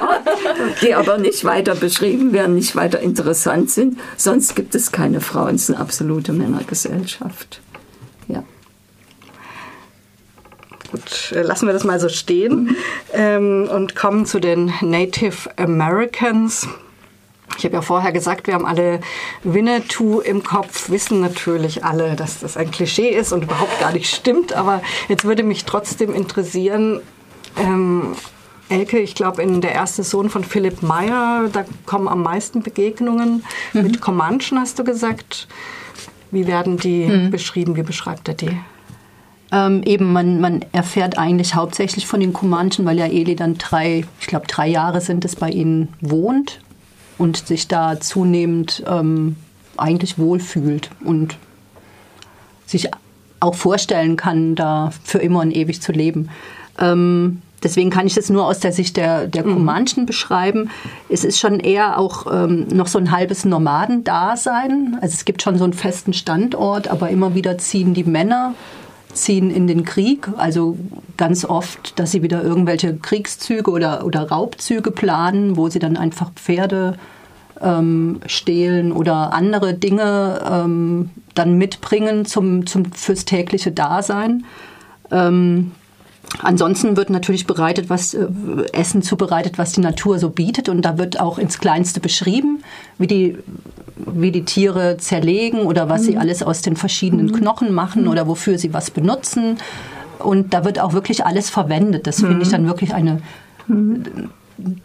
die 0.82 0.94
aber 0.94 1.18
nicht 1.18 1.44
weiter 1.44 1.74
beschrieben 1.74 2.32
werden, 2.32 2.54
nicht 2.54 2.76
weiter 2.76 3.00
interessant 3.00 3.70
sind. 3.70 3.98
Sonst 4.16 4.56
gibt 4.56 4.74
es 4.74 4.92
keine 4.92 5.20
Frauen. 5.20 5.56
Es 5.56 5.64
ist 5.64 5.70
eine 5.70 5.80
absolute 5.80 6.32
Männergesellschaft. 6.32 7.60
Ja. 8.28 8.44
Gut, 10.90 11.32
äh, 11.32 11.42
lassen 11.42 11.66
wir 11.66 11.72
das 11.72 11.84
mal 11.84 12.00
so 12.00 12.08
stehen 12.08 12.76
ähm, 13.12 13.68
und 13.72 13.94
kommen 13.94 14.26
zu 14.26 14.40
den 14.40 14.72
Native 14.80 15.50
Americans. 15.56 16.68
Ich 17.58 17.64
habe 17.64 17.74
ja 17.74 17.82
vorher 17.82 18.12
gesagt, 18.12 18.46
wir 18.46 18.54
haben 18.54 18.64
alle 18.64 19.00
Winnetou 19.44 20.20
im 20.20 20.42
Kopf, 20.42 20.88
wissen 20.88 21.20
natürlich 21.20 21.84
alle, 21.84 22.16
dass 22.16 22.40
das 22.40 22.56
ein 22.56 22.70
Klischee 22.70 23.10
ist 23.10 23.32
und 23.32 23.44
überhaupt 23.44 23.78
gar 23.80 23.92
nicht 23.92 24.14
stimmt. 24.14 24.52
Aber 24.52 24.82
jetzt 25.08 25.24
würde 25.24 25.42
mich 25.42 25.64
trotzdem 25.64 26.14
interessieren, 26.14 27.00
ähm, 27.58 28.14
Elke, 28.70 29.00
ich 29.00 29.16
glaube, 29.16 29.42
in 29.42 29.60
der 29.60 29.72
erste 29.72 30.04
Sohn 30.04 30.30
von 30.30 30.44
Philipp 30.44 30.82
Meyer, 30.82 31.48
da 31.52 31.64
kommen 31.86 32.06
am 32.06 32.22
meisten 32.22 32.62
Begegnungen 32.62 33.44
mhm. 33.72 33.82
mit 33.82 34.00
Comanchen, 34.00 34.58
hast 34.58 34.78
du 34.78 34.84
gesagt. 34.84 35.48
Wie 36.30 36.46
werden 36.46 36.76
die 36.78 37.06
mhm. 37.06 37.30
beschrieben? 37.30 37.74
Wie 37.74 37.82
beschreibt 37.82 38.28
er 38.28 38.34
die? 38.34 38.56
Ähm, 39.52 39.82
eben, 39.82 40.12
man, 40.12 40.40
man 40.40 40.64
erfährt 40.72 41.18
eigentlich 41.18 41.54
hauptsächlich 41.54 42.06
von 42.06 42.20
den 42.20 42.32
Comanchen, 42.32 42.84
weil 42.84 42.98
ja 42.98 43.06
Eli 43.06 43.34
dann 43.34 43.58
drei, 43.58 44.04
ich 44.20 44.26
glaube 44.26 44.46
drei 44.46 44.68
Jahre 44.68 45.00
sind 45.00 45.24
es 45.24 45.34
bei 45.34 45.50
ihnen 45.50 45.88
wohnt 46.00 46.60
und 47.18 47.48
sich 47.48 47.66
da 47.66 47.98
zunehmend 48.00 48.84
ähm, 48.86 49.36
eigentlich 49.76 50.18
wohlfühlt 50.18 50.90
und 51.04 51.36
sich 52.66 52.90
auch 53.40 53.54
vorstellen 53.54 54.16
kann, 54.16 54.54
da 54.54 54.92
für 55.02 55.18
immer 55.18 55.40
und 55.40 55.50
ewig 55.50 55.82
zu 55.82 55.92
leben. 55.92 56.28
Ähm, 56.78 57.42
deswegen 57.62 57.90
kann 57.90 58.06
ich 58.06 58.14
das 58.14 58.30
nur 58.30 58.46
aus 58.46 58.60
der 58.60 58.72
Sicht 58.72 58.96
der, 58.96 59.26
der. 59.26 59.42
Comanchen 59.42 60.04
mhm. 60.04 60.06
beschreiben. 60.06 60.70
Es 61.08 61.24
ist 61.24 61.40
schon 61.40 61.58
eher 61.58 61.98
auch 61.98 62.26
ähm, 62.32 62.68
noch 62.68 62.86
so 62.86 62.98
ein 62.98 63.10
halbes 63.10 63.44
Nomadendasein. 63.44 64.98
Also 65.00 65.14
es 65.14 65.24
gibt 65.24 65.42
schon 65.42 65.58
so 65.58 65.64
einen 65.64 65.72
festen 65.72 66.12
Standort, 66.12 66.88
aber 66.88 67.10
immer 67.10 67.34
wieder 67.34 67.58
ziehen 67.58 67.94
die 67.94 68.04
Männer 68.04 68.54
ziehen 69.14 69.50
in 69.50 69.66
den 69.66 69.84
Krieg, 69.84 70.28
also 70.36 70.76
ganz 71.16 71.44
oft, 71.44 71.98
dass 71.98 72.12
sie 72.12 72.22
wieder 72.22 72.42
irgendwelche 72.42 72.96
Kriegszüge 72.96 73.70
oder, 73.70 74.04
oder 74.04 74.28
Raubzüge 74.28 74.90
planen, 74.90 75.56
wo 75.56 75.68
sie 75.68 75.78
dann 75.78 75.96
einfach 75.96 76.32
Pferde 76.32 76.96
ähm, 77.60 78.20
stehlen 78.26 78.92
oder 78.92 79.32
andere 79.32 79.74
Dinge 79.74 80.40
ähm, 80.50 81.10
dann 81.34 81.58
mitbringen 81.58 82.24
zum, 82.24 82.66
zum, 82.66 82.92
fürs 82.92 83.24
tägliche 83.24 83.72
Dasein. 83.72 84.44
Ähm, 85.10 85.72
Ansonsten 86.42 86.96
wird 86.96 87.10
natürlich 87.10 87.46
bereitet, 87.46 87.90
was 87.90 88.14
äh, 88.14 88.26
Essen 88.72 89.02
zubereitet, 89.02 89.58
was 89.58 89.72
die 89.72 89.80
Natur 89.80 90.18
so 90.18 90.30
bietet. 90.30 90.68
Und 90.68 90.82
da 90.82 90.96
wird 90.96 91.18
auch 91.20 91.38
ins 91.38 91.58
Kleinste 91.58 92.00
beschrieben, 92.00 92.62
wie 92.98 93.06
die, 93.06 93.38
wie 93.96 94.30
die 94.30 94.44
Tiere 94.44 94.96
zerlegen 94.98 95.60
oder 95.62 95.88
was 95.88 96.02
mhm. 96.02 96.06
sie 96.06 96.16
alles 96.18 96.42
aus 96.42 96.62
den 96.62 96.76
verschiedenen 96.76 97.26
mhm. 97.26 97.32
Knochen 97.32 97.74
machen 97.74 98.06
oder 98.06 98.26
wofür 98.26 98.58
sie 98.58 98.72
was 98.72 98.90
benutzen. 98.90 99.58
Und 100.18 100.54
da 100.54 100.64
wird 100.64 100.78
auch 100.78 100.92
wirklich 100.92 101.24
alles 101.24 101.50
verwendet. 101.50 102.06
Das 102.06 102.20
mhm. 102.20 102.28
finde 102.28 102.42
ich 102.42 102.48
dann 102.50 102.66
wirklich 102.66 102.94
eine 102.94 103.20
mhm. 103.66 104.30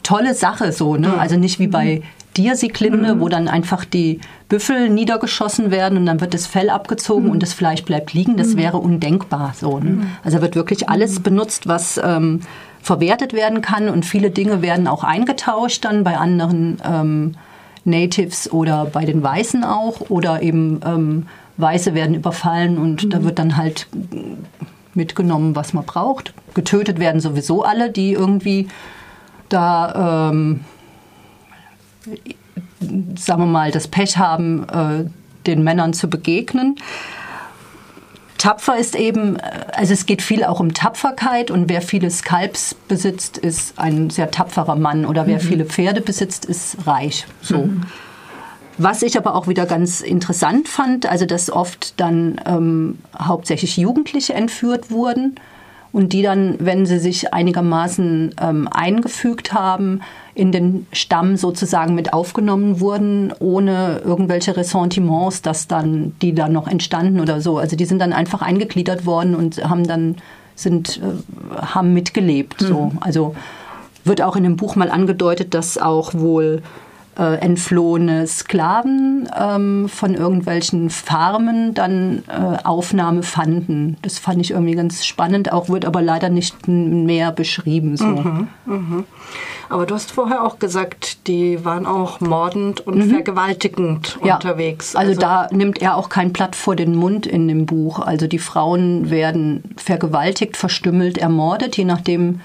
tolle 0.04 0.34
Sache 0.34 0.71
so. 0.71 0.95
Ne? 0.95 1.13
Also 1.17 1.38
nicht 1.38 1.60
wie 1.60 1.67
bei 1.67 2.02
Diersieglinde, 2.38 3.15
mhm. 3.15 3.19
wo 3.19 3.30
dann 3.30 3.48
einfach 3.48 3.86
die 3.86 4.19
Büffel 4.50 4.89
niedergeschossen 4.89 5.71
werden 5.71 5.98
und 5.98 6.06
dann 6.06 6.21
wird 6.21 6.34
das 6.34 6.48
Fell 6.48 6.69
abgezogen 6.69 7.26
mhm. 7.26 7.32
und 7.32 7.43
das 7.43 7.54
Fleisch 7.54 7.84
bleibt 7.84 8.13
liegen. 8.13 8.38
Das 8.38 8.50
mhm. 8.50 8.58
wäre 8.58 8.78
undenkbar 8.78 9.54
so. 9.56 9.80
Ne? 9.80 9.89
Mhm. 9.91 10.08
Also 10.24 10.41
wird 10.41 10.56
wirklich 10.56 10.89
alles 10.89 11.19
mhm. 11.19 11.24
benutzt, 11.24 11.67
was 11.67 12.00
ähm, 12.04 12.41
verwertet 12.82 13.34
werden 13.34 13.62
kann 13.62 13.89
und 13.89 14.06
viele 14.06 14.30
Dinge 14.30 14.62
werden 14.62 14.88
auch 14.88 15.04
eingetauscht 15.04 15.86
dann 15.86 16.04
bei 16.04 16.17
anderen 16.17 16.78
ähm, 16.86 17.32
Natives 17.84 18.52
oder 18.52 18.86
bei 18.86 19.06
den 19.06 19.24
Weißen 19.24 19.63
auch 19.63 20.10
oder 20.10 20.41
eben 20.41 20.80
ähm, 20.86 21.28
Weiße 21.58 21.93
werden 21.93 22.15
überfallen 22.15 22.78
und 22.78 23.13
da 23.13 23.19
mhm. 23.19 23.24
wird 23.24 23.39
dann 23.39 23.58
halt 23.58 23.88
mitgenommen, 24.93 25.56
was 25.56 25.74
man 25.74 25.86
braucht. 25.86 26.34
Getötet 26.54 27.00
werden 27.00 27.21
sowieso 27.21 27.63
alle, 27.63 27.89
die 27.91 28.13
irgendwie 28.13 28.67
da 29.50 30.30
ähm, 30.32 30.62
sagen 33.18 33.41
wir 33.41 33.48
mal, 33.48 33.72
das 33.72 33.88
Pech 33.88 34.18
haben, 34.18 34.68
äh, 34.70 35.10
den 35.48 35.63
Männern 35.63 35.94
zu 35.94 36.10
begegnen. 36.10 36.76
Tapfer 38.38 38.78
ist 38.78 38.96
eben, 38.96 39.38
äh, 39.38 39.41
also 39.74 39.94
es 39.94 40.06
geht 40.06 40.22
viel 40.22 40.44
auch 40.44 40.60
um 40.60 40.74
Tapferkeit 40.74 41.52
und 41.52 41.70
wer 41.70 41.82
viele 41.82 42.10
Skalps 42.12 42.76
besitzt, 42.88 43.38
ist 43.38 43.80
ein 43.80 44.10
sehr 44.10 44.32
tapferer 44.32 44.76
Mann 44.76 45.06
oder 45.06 45.28
wer 45.28 45.38
mhm. 45.38 45.48
viele 45.48 45.65
Pferde 45.65 46.02
besitzt, 46.02 46.46
ist 46.46 46.86
reich. 46.86 47.26
So. 47.41 47.58
Mhm. 47.60 47.82
Was 48.78 49.04
ich 49.04 49.18
aber 49.18 49.36
auch 49.36 49.48
wieder 49.48 49.65
ganz 49.65 50.02
interessant 50.02 50.68
fand, 50.68 51.06
also 51.06 51.26
dass 51.26 51.50
oft 51.50 52.00
dann 52.00 52.41
ähm, 52.46 53.00
hauptsächlich 53.18 53.78
Jugendliche 53.78 54.34
entführt 54.34 54.91
wurden 54.91 55.39
und 55.95 56.12
die 56.12 56.23
dann, 56.23 56.58
wenn 56.60 56.86
sie 56.86 56.99
sich 56.99 57.34
einigermaßen 57.34 58.36
ähm, 58.41 58.67
eingefügt 58.69 59.53
haben, 59.53 60.01
in 60.34 60.51
den 60.51 60.88
Stamm 60.91 61.38
sozusagen 61.38 61.95
mit 61.95 62.12
aufgenommen 62.12 62.81
wurden, 62.81 63.31
ohne 63.39 64.01
irgendwelche 64.03 64.58
Ressentiments, 64.58 65.41
dass 65.41 65.69
dann 65.69 66.13
die 66.21 66.36
dann 66.36 66.51
noch 66.51 66.67
entstanden 66.67 67.21
oder 67.21 67.39
so. 67.39 67.58
Also 67.58 67.77
die 67.77 67.86
sind 67.86 67.99
dann 67.99 68.12
einfach 68.12 68.41
eingegliedert 68.41 69.05
worden 69.05 69.36
und 69.36 69.63
haben 69.63 69.88
dann 69.88 70.17
sind 70.53 70.97
äh, 71.01 71.62
haben 71.62 71.93
mitgelebt. 71.93 72.63
Mhm. 72.63 72.67
So. 72.67 72.91
Also 72.99 73.34
wird 74.03 74.21
auch 74.21 74.36
in 74.36 74.43
dem 74.43 74.58
Buch 74.58 74.75
mal 74.75 74.91
angedeutet, 74.91 75.53
dass 75.53 75.77
auch 75.77 76.13
wohl 76.13 76.62
äh, 77.17 77.36
entflohene 77.36 78.28
Sklaven 78.28 79.30
ähm, 79.38 79.88
von 79.89 80.15
irgendwelchen 80.15 80.89
Farmen 80.89 81.73
dann 81.73 82.23
äh, 82.28 82.58
Aufnahme 82.63 83.23
fanden. 83.23 83.97
Das 84.01 84.19
fand 84.19 84.41
ich 84.41 84.51
irgendwie 84.51 84.75
ganz 84.75 85.06
spannend, 85.06 85.51
auch 85.51 85.69
wird 85.69 85.86
aber 85.86 86.01
leider 86.01 86.30
nicht 86.30 86.67
mehr 86.67 87.32
beschrieben. 87.32 87.97
So. 87.97 88.06
Mhm, 88.06 88.47
mh. 88.65 89.04
Aber 89.69 89.86
du 89.86 89.95
hast 89.95 90.12
vorher 90.12 90.43
auch 90.43 90.60
gesagt, 90.60 91.28
die 91.28 91.65
waren 91.65 91.86
auch 91.86 92.19
mordend 92.19 92.82
und 92.82 92.97
mhm. 92.97 93.10
vergewaltigend 93.10 94.19
ja. 94.23 94.36
unterwegs. 94.36 94.95
Also, 94.95 95.12
also 95.12 95.21
da 95.21 95.47
nimmt 95.51 95.82
er 95.82 95.95
auch 95.95 96.10
kein 96.10 96.34
Blatt 96.34 96.56
vor 96.56 96.75
den 96.75 96.95
Mund 96.95 97.25
in 97.25 97.47
dem 97.47 97.65
Buch. 97.65 97.99
Also 97.99 98.28
die 98.28 98.39
Frauen 98.39 99.10
werden 99.10 99.63
vergewaltigt, 99.78 100.58
verstümmelt, 100.58 101.17
ermordet, 101.17 101.78
je 101.78 101.86
nachdem, 101.86 102.41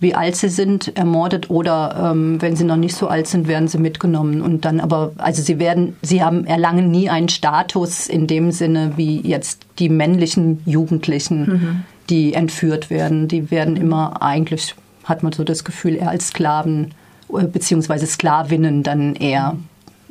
wie 0.00 0.14
alt 0.14 0.36
sie 0.36 0.48
sind, 0.48 0.96
ermordet 0.96 1.50
oder 1.50 2.10
ähm, 2.12 2.40
wenn 2.40 2.54
sie 2.54 2.64
noch 2.64 2.76
nicht 2.76 2.94
so 2.94 3.08
alt 3.08 3.26
sind, 3.26 3.48
werden 3.48 3.66
sie 3.66 3.78
mitgenommen 3.78 4.42
und 4.42 4.64
dann 4.64 4.78
aber, 4.78 5.12
also 5.18 5.42
sie 5.42 5.58
werden, 5.58 5.96
sie 6.02 6.22
haben 6.22 6.44
erlangen 6.44 6.90
nie 6.90 7.10
einen 7.10 7.28
Status 7.28 8.06
in 8.06 8.26
dem 8.28 8.52
Sinne 8.52 8.92
wie 8.96 9.20
jetzt 9.20 9.62
die 9.80 9.88
männlichen 9.88 10.62
Jugendlichen, 10.66 11.40
mhm. 11.40 11.82
die 12.10 12.34
entführt 12.34 12.90
werden. 12.90 13.26
Die 13.26 13.50
werden 13.50 13.76
immer 13.76 14.22
eigentlich, 14.22 14.76
hat 15.02 15.24
man 15.24 15.32
so 15.32 15.42
das 15.42 15.64
Gefühl, 15.64 15.96
eher 15.96 16.10
als 16.10 16.28
Sklaven 16.28 16.94
äh, 17.32 17.44
beziehungsweise 17.44 18.06
Sklavinnen 18.06 18.84
dann 18.84 19.16
eher 19.16 19.56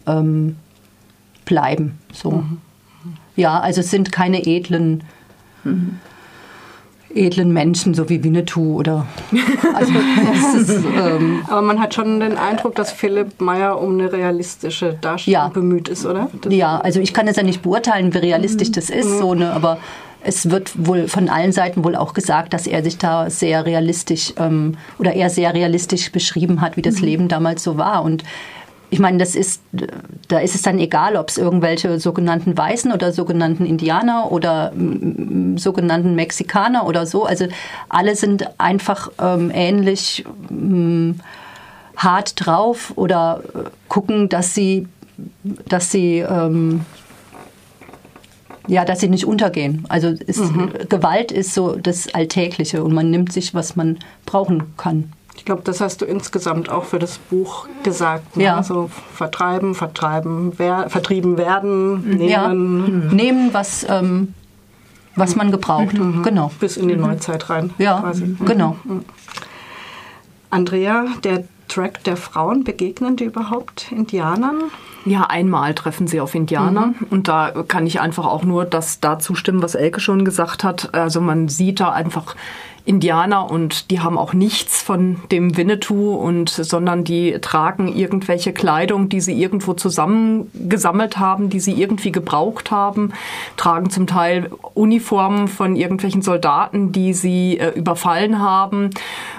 ähm, 0.05 0.57
bleiben. 1.45 1.97
So. 2.11 2.31
Mhm. 2.31 2.57
Ja, 3.37 3.61
also 3.61 3.79
es 3.79 3.89
sind 3.89 4.11
keine 4.11 4.45
edlen 4.45 5.03
mhm 5.63 5.99
edlen 7.13 7.53
Menschen, 7.53 7.93
so 7.93 8.09
wie 8.09 8.23
Winnetou 8.23 8.75
oder. 8.75 9.05
Also, 9.73 9.93
ist, 10.57 10.69
ähm, 10.69 11.41
Aber 11.47 11.61
man 11.61 11.79
hat 11.79 11.93
schon 11.93 12.19
den 12.19 12.37
Eindruck, 12.37 12.75
dass 12.75 12.91
Philipp 12.91 13.39
Meyer 13.39 13.79
um 13.79 13.93
eine 13.93 14.11
realistische 14.11 14.97
Darstellung 14.99 15.41
ja. 15.41 15.47
bemüht 15.49 15.89
ist, 15.89 16.05
oder? 16.05 16.29
Das 16.41 16.53
ja, 16.53 16.79
also 16.79 16.99
ich 16.99 17.13
kann 17.13 17.27
jetzt 17.27 17.37
ja 17.37 17.43
nicht 17.43 17.61
beurteilen, 17.61 18.13
wie 18.13 18.19
realistisch 18.19 18.69
mhm. 18.69 18.73
das 18.73 18.89
ist, 18.89 19.09
mhm. 19.09 19.19
so 19.19 19.33
ne, 19.33 19.51
aber 19.51 19.77
es 20.23 20.49
wird 20.49 20.73
wohl 20.85 21.07
von 21.07 21.29
allen 21.29 21.51
Seiten 21.51 21.83
wohl 21.83 21.95
auch 21.95 22.13
gesagt, 22.13 22.53
dass 22.53 22.67
er 22.67 22.83
sich 22.83 22.97
da 22.97 23.29
sehr 23.29 23.65
realistisch 23.65 24.33
ähm, 24.37 24.77
oder 24.99 25.13
er 25.13 25.29
sehr 25.29 25.53
realistisch 25.53 26.11
beschrieben 26.11 26.61
hat, 26.61 26.75
wie 26.75 26.81
das 26.81 26.99
mhm. 26.99 27.05
Leben 27.05 27.27
damals 27.27 27.63
so 27.63 27.77
war. 27.77 28.03
Und 28.03 28.23
ich 28.89 28.99
meine, 28.99 29.17
das 29.17 29.35
ist, 29.35 29.61
da 30.29 30.39
ist 30.39 30.55
es 30.55 30.61
dann 30.61 30.79
egal, 30.79 31.17
ob 31.17 31.29
es 31.29 31.37
irgendwelche 31.37 31.99
sogenannten 31.99 32.57
Weißen 32.57 32.91
oder 32.93 33.11
sogenannten 33.11 33.65
Indianer 33.65 34.31
oder 34.31 34.71
mm, 34.73 35.57
sogenannten 35.57 36.15
Mexikaner 36.15 36.85
oder 36.85 37.05
so, 37.05 37.25
also 37.25 37.47
alle 37.89 38.15
sind 38.15 38.47
einfach 38.59 39.11
ähm, 39.19 39.51
ähnlich 39.53 40.23
ähm, 40.49 41.19
hart 41.97 42.33
drauf 42.45 42.93
oder 42.95 43.43
äh, 43.53 43.69
gucken, 43.89 44.29
dass 44.29 44.53
sie, 44.53 44.87
dass 45.67 45.91
sie 45.91 46.19
ähm, 46.19 46.85
ja, 48.67 48.83
dass 48.83 48.99
sie 48.99 49.07
nicht 49.07 49.25
untergehen. 49.25 49.85
Also 49.87 50.09
ist, 50.09 50.39
mhm. 50.39 50.73
Gewalt 50.89 51.31
ist 51.31 51.53
so 51.53 51.75
das 51.75 52.13
Alltägliche 52.13 52.83
und 52.83 52.93
man 52.93 53.09
nimmt 53.09 53.31
sich, 53.31 53.53
was 53.53 53.77
man 53.77 53.97
brauchen 54.25 54.73
kann. 54.75 55.13
Ich 55.37 55.45
glaube, 55.45 55.61
das 55.63 55.79
hast 55.79 56.01
du 56.01 56.05
insgesamt 56.05 56.69
auch 56.69 56.83
für 56.83 56.99
das 56.99 57.19
Buch 57.19 57.67
gesagt. 57.83 58.35
Ne? 58.35 58.45
Ja. 58.45 58.57
Also 58.57 58.89
vertreiben, 59.13 59.75
vertreiben, 59.75 60.53
wer, 60.57 60.89
vertrieben 60.89 61.37
werden, 61.37 62.17
nehmen. 62.17 63.09
Ja. 63.09 63.15
Nehmen, 63.15 63.53
was, 63.53 63.85
ähm, 63.87 64.33
was 65.15 65.35
man 65.35 65.51
gebraucht. 65.51 65.97
Mhm. 65.97 66.23
Genau. 66.23 66.51
Bis 66.59 66.75
in 66.75 66.87
die 66.87 66.95
mhm. 66.95 67.01
Neuzeit 67.01 67.49
rein. 67.49 67.73
Ja, 67.77 67.99
quasi. 67.99 68.25
Mhm. 68.25 68.45
genau. 68.45 68.77
Mhm. 68.83 69.05
Andrea, 70.49 71.05
der 71.23 71.43
Track 71.67 72.03
der 72.05 72.17
Frauen, 72.17 72.63
begegnen 72.63 73.15
die 73.15 73.25
überhaupt 73.25 73.91
Indianern? 73.91 74.63
Ja, 75.05 75.23
einmal 75.23 75.73
treffen 75.73 76.07
sie 76.07 76.19
auf 76.19 76.35
Indianer. 76.35 76.87
Mhm. 76.87 77.07
Und 77.09 77.27
da 77.27 77.51
kann 77.67 77.85
ich 77.85 77.99
einfach 77.99 78.25
auch 78.25 78.43
nur 78.43 78.65
das 78.65 78.99
dazu 78.99 79.35
stimmen, 79.35 79.61
was 79.61 79.75
Elke 79.75 79.99
schon 79.99 80.25
gesagt 80.25 80.63
hat. 80.63 80.93
Also 80.93 81.21
man 81.21 81.47
sieht 81.47 81.79
da 81.79 81.91
einfach 81.91 82.35
Indianer 82.87 83.51
und 83.51 83.91
die 83.91 83.99
haben 83.99 84.17
auch 84.17 84.33
nichts 84.33 84.81
von 84.81 85.17
dem 85.31 85.57
Winnetou 85.57 86.15
und 86.15 86.49
sondern 86.49 87.03
die 87.03 87.33
tragen 87.41 87.87
irgendwelche 87.87 88.53
Kleidung, 88.53 89.09
die 89.09 89.19
sie 89.19 89.39
irgendwo 89.39 89.73
zusammengesammelt 89.73 91.19
haben, 91.19 91.49
die 91.49 91.59
sie 91.59 91.73
irgendwie 91.73 92.11
gebraucht 92.11 92.71
haben, 92.71 93.11
tragen 93.57 93.89
zum 93.89 94.07
Teil 94.07 94.49
Uniformen 94.73 95.49
von 95.49 95.75
irgendwelchen 95.75 96.21
Soldaten, 96.21 96.91
die 96.93 97.13
sie 97.13 97.59
äh, 97.59 97.77
überfallen 97.77 98.39
haben 98.39 98.91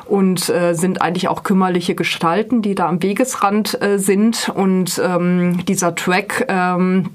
und 0.04 0.48
äh, 0.50 0.74
sind 0.74 1.00
eigentlich 1.00 1.28
auch 1.28 1.42
kümmerliche 1.42 1.94
Gestalten, 1.94 2.60
die 2.60 2.74
da 2.74 2.86
am 2.88 3.02
Wegesrand 3.02 3.80
äh, 3.80 3.98
sind 3.98 4.50
und 4.54 5.00
ähm, 5.02 5.64
dieser 5.66 5.94
Track 5.94 6.44
ähm, 6.48 7.10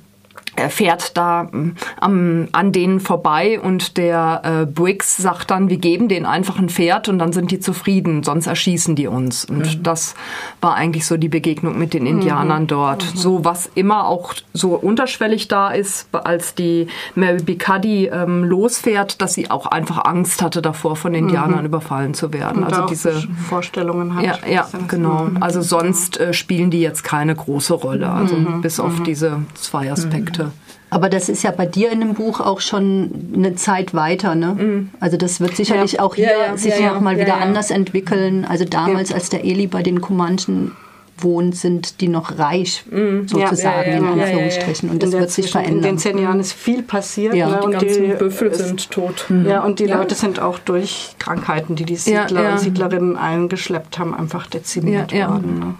er 0.55 0.69
fährt 0.69 1.17
da 1.17 1.47
ähm, 1.53 1.75
am, 1.99 2.47
an 2.51 2.71
denen 2.71 2.99
vorbei 2.99 3.59
und 3.59 3.97
der 3.97 4.41
äh, 4.43 4.65
Briggs 4.65 5.17
sagt 5.17 5.51
dann, 5.51 5.69
wir 5.69 5.77
geben 5.77 6.07
denen 6.07 6.25
einfach 6.25 6.59
ein 6.59 6.69
Pferd 6.69 7.09
und 7.09 7.19
dann 7.19 7.33
sind 7.33 7.51
die 7.51 7.59
zufrieden, 7.59 8.23
sonst 8.23 8.47
erschießen 8.47 8.95
die 8.95 9.07
uns. 9.07 9.45
Und 9.45 9.77
mhm. 9.77 9.83
das 9.83 10.15
war 10.61 10.75
eigentlich 10.75 11.05
so 11.05 11.17
die 11.17 11.29
Begegnung 11.29 11.77
mit 11.77 11.93
den 11.93 12.05
Indianern 12.05 12.63
mhm. 12.63 12.67
dort. 12.67 13.03
Mhm. 13.03 13.17
So 13.17 13.45
was 13.45 13.69
immer 13.73 14.07
auch 14.07 14.33
so 14.53 14.75
unterschwellig 14.75 15.47
da 15.47 15.71
ist, 15.71 16.07
als 16.11 16.55
die 16.55 16.87
Mary 17.15 17.41
Bicuddy 17.41 18.07
ähm, 18.07 18.43
losfährt, 18.43 19.21
dass 19.21 19.33
sie 19.33 19.49
auch 19.49 19.65
einfach 19.65 20.05
Angst 20.05 20.41
hatte 20.41 20.61
davor, 20.61 20.95
von 20.95 21.13
Indianern 21.13 21.59
mhm. 21.59 21.65
überfallen 21.65 22.13
zu 22.13 22.33
werden. 22.33 22.63
Und 22.63 22.73
also 22.73 22.85
diese 22.85 23.23
Vorstellungen 23.49 24.15
hat. 24.15 24.23
Ja, 24.23 24.37
ja 24.47 24.67
genau. 24.87 25.25
Mhm. 25.25 25.41
Also 25.41 25.61
sonst 25.61 26.19
äh, 26.19 26.33
spielen 26.33 26.69
die 26.69 26.81
jetzt 26.81 27.03
keine 27.03 27.35
große 27.35 27.73
Rolle. 27.73 28.09
Also 28.09 28.35
mhm. 28.35 28.61
bis 28.61 28.79
auf 28.79 29.01
diese 29.03 29.39
zwei 29.55 29.91
Aspekte. 29.91 30.42
Aber 30.89 31.09
das 31.09 31.27
ist 31.27 31.43
ja 31.43 31.49
bei 31.49 31.65
dir 31.65 31.91
in 31.91 32.01
dem 32.01 32.13
Buch 32.13 32.39
auch 32.39 32.59
schon 32.59 33.31
eine 33.35 33.55
Zeit 33.55 33.95
weiter, 33.95 34.35
ne? 34.35 34.55
Mhm. 34.59 34.89
Also 34.99 35.17
das 35.17 35.39
wird 35.39 35.55
sicherlich 35.55 35.93
ja. 35.93 36.01
auch 36.01 36.13
hier 36.13 36.25
ja, 36.25 36.45
ja, 36.51 36.57
sich 36.57 36.77
ja, 36.77 36.93
nochmal 36.93 37.17
wieder 37.17 37.37
anders 37.37 37.71
entwickeln. 37.71 38.45
Also 38.45 38.65
damals, 38.65 39.11
als 39.11 39.29
der 39.29 39.43
Eli 39.43 39.65
bei 39.65 39.81
den 39.81 40.01
Comanchen 40.01 40.73
wohnt, 41.17 41.55
sind 41.55 41.99
die 42.01 42.07
noch 42.07 42.37
reich, 42.37 42.83
mhm. 42.91 43.27
sozusagen, 43.27 43.91
in 43.91 44.05
Anführungsstrichen. 44.05 44.89
Und 44.89 45.01
das 45.01 45.11
wird 45.13 45.31
sich 45.31 45.49
verändern. 45.49 45.77
In 45.77 45.83
den 45.83 45.97
zehn 45.97 46.17
Jahren 46.19 46.39
ist 46.39 46.53
viel 46.53 46.83
passiert. 46.83 47.33
Ja. 47.33 47.49
Ne? 47.49 47.59
Die 47.65 47.71
ganzen 47.71 48.03
die 48.03 48.13
Büffel 48.13 48.53
sind 48.53 48.91
tot. 48.91 49.25
Mhm. 49.29 49.47
Ja, 49.47 49.63
und 49.63 49.79
die 49.79 49.87
Leute 49.87 50.13
sind 50.13 50.39
auch 50.39 50.59
durch 50.59 51.15
Krankheiten, 51.17 51.75
die 51.75 51.85
die 51.85 51.95
Siedler 51.95 52.51
und 52.51 52.59
Siedlerinnen 52.59 53.17
eingeschleppt 53.17 53.97
haben, 53.97 54.13
einfach 54.13 54.45
dezimiert 54.45 55.11
worden. 55.11 55.59
Ne? 55.59 55.75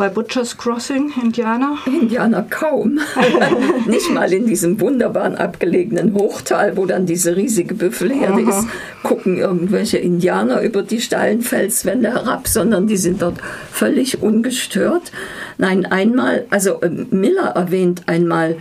Bei 0.00 0.08
Butcher's 0.08 0.56
Crossing, 0.56 1.12
Indianer? 1.22 1.76
Indianer 1.84 2.46
kaum. 2.48 3.00
Nicht 3.86 4.10
mal 4.10 4.32
in 4.32 4.46
diesem 4.46 4.80
wunderbaren 4.80 5.36
abgelegenen 5.36 6.14
Hochtal, 6.14 6.78
wo 6.78 6.86
dann 6.86 7.04
diese 7.04 7.36
riesige 7.36 7.74
Büffelherde 7.74 8.40
ist, 8.40 8.66
gucken 9.02 9.36
irgendwelche 9.36 9.98
Indianer 9.98 10.62
über 10.62 10.82
die 10.82 11.02
steilen 11.02 11.42
Felswände 11.42 12.14
herab, 12.14 12.48
sondern 12.48 12.86
die 12.86 12.96
sind 12.96 13.20
dort 13.20 13.42
völlig 13.70 14.22
ungestört. 14.22 15.12
Nein, 15.58 15.84
einmal, 15.84 16.46
also 16.48 16.80
äh, 16.80 16.88
Miller 16.88 17.48
erwähnt 17.54 18.04
einmal, 18.06 18.56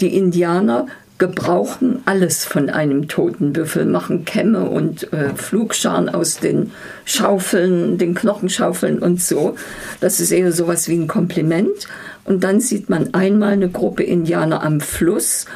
die 0.00 0.16
Indianer 0.16 0.86
gebrauchen 1.18 2.02
alles 2.06 2.44
von 2.44 2.70
einem 2.70 3.08
toten 3.08 3.52
Büffel, 3.52 3.84
machen 3.84 4.24
Kämme 4.24 4.64
und 4.64 5.12
äh, 5.12 5.34
Flugscharen 5.34 6.08
aus 6.08 6.38
den 6.38 6.72
Schaufeln, 7.04 7.98
den 7.98 8.14
Knochenschaufeln 8.14 8.98
und 8.98 9.20
so. 9.20 9.54
Das 10.00 10.20
ist 10.20 10.32
eher 10.32 10.52
sowas 10.52 10.88
wie 10.88 10.96
ein 10.96 11.06
Kompliment. 11.06 11.86
Und 12.24 12.42
dann 12.42 12.60
sieht 12.60 12.88
man 12.88 13.14
einmal 13.14 13.52
eine 13.52 13.68
Gruppe 13.68 14.02
Indianer 14.02 14.62
am 14.62 14.80
Fluss 14.80 15.46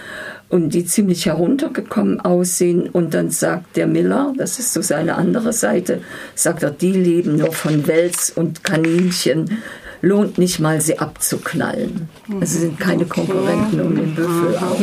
und 0.48 0.74
die 0.74 0.84
ziemlich 0.84 1.26
heruntergekommen 1.26 2.20
aussehen. 2.20 2.88
Und 2.88 3.14
dann 3.14 3.30
sagt 3.30 3.76
der 3.76 3.86
Miller, 3.86 4.32
das 4.36 4.58
ist 4.58 4.72
so 4.72 4.82
seine 4.82 5.16
andere 5.16 5.52
Seite, 5.52 6.02
sagt 6.34 6.62
er, 6.62 6.70
die 6.70 6.92
leben 6.92 7.36
nur 7.36 7.52
von 7.52 7.86
Wels 7.86 8.30
und 8.30 8.64
Kaninchen 8.64 9.58
lohnt 10.00 10.38
nicht 10.38 10.60
mal, 10.60 10.80
sie 10.80 10.98
abzuknallen. 10.98 12.08
Es 12.40 12.52
sind 12.52 12.78
keine 12.78 13.04
Konkurrenten 13.06 13.80
um 13.80 13.96
den 13.96 14.14
Büffel 14.14 14.56
auch. 14.58 14.78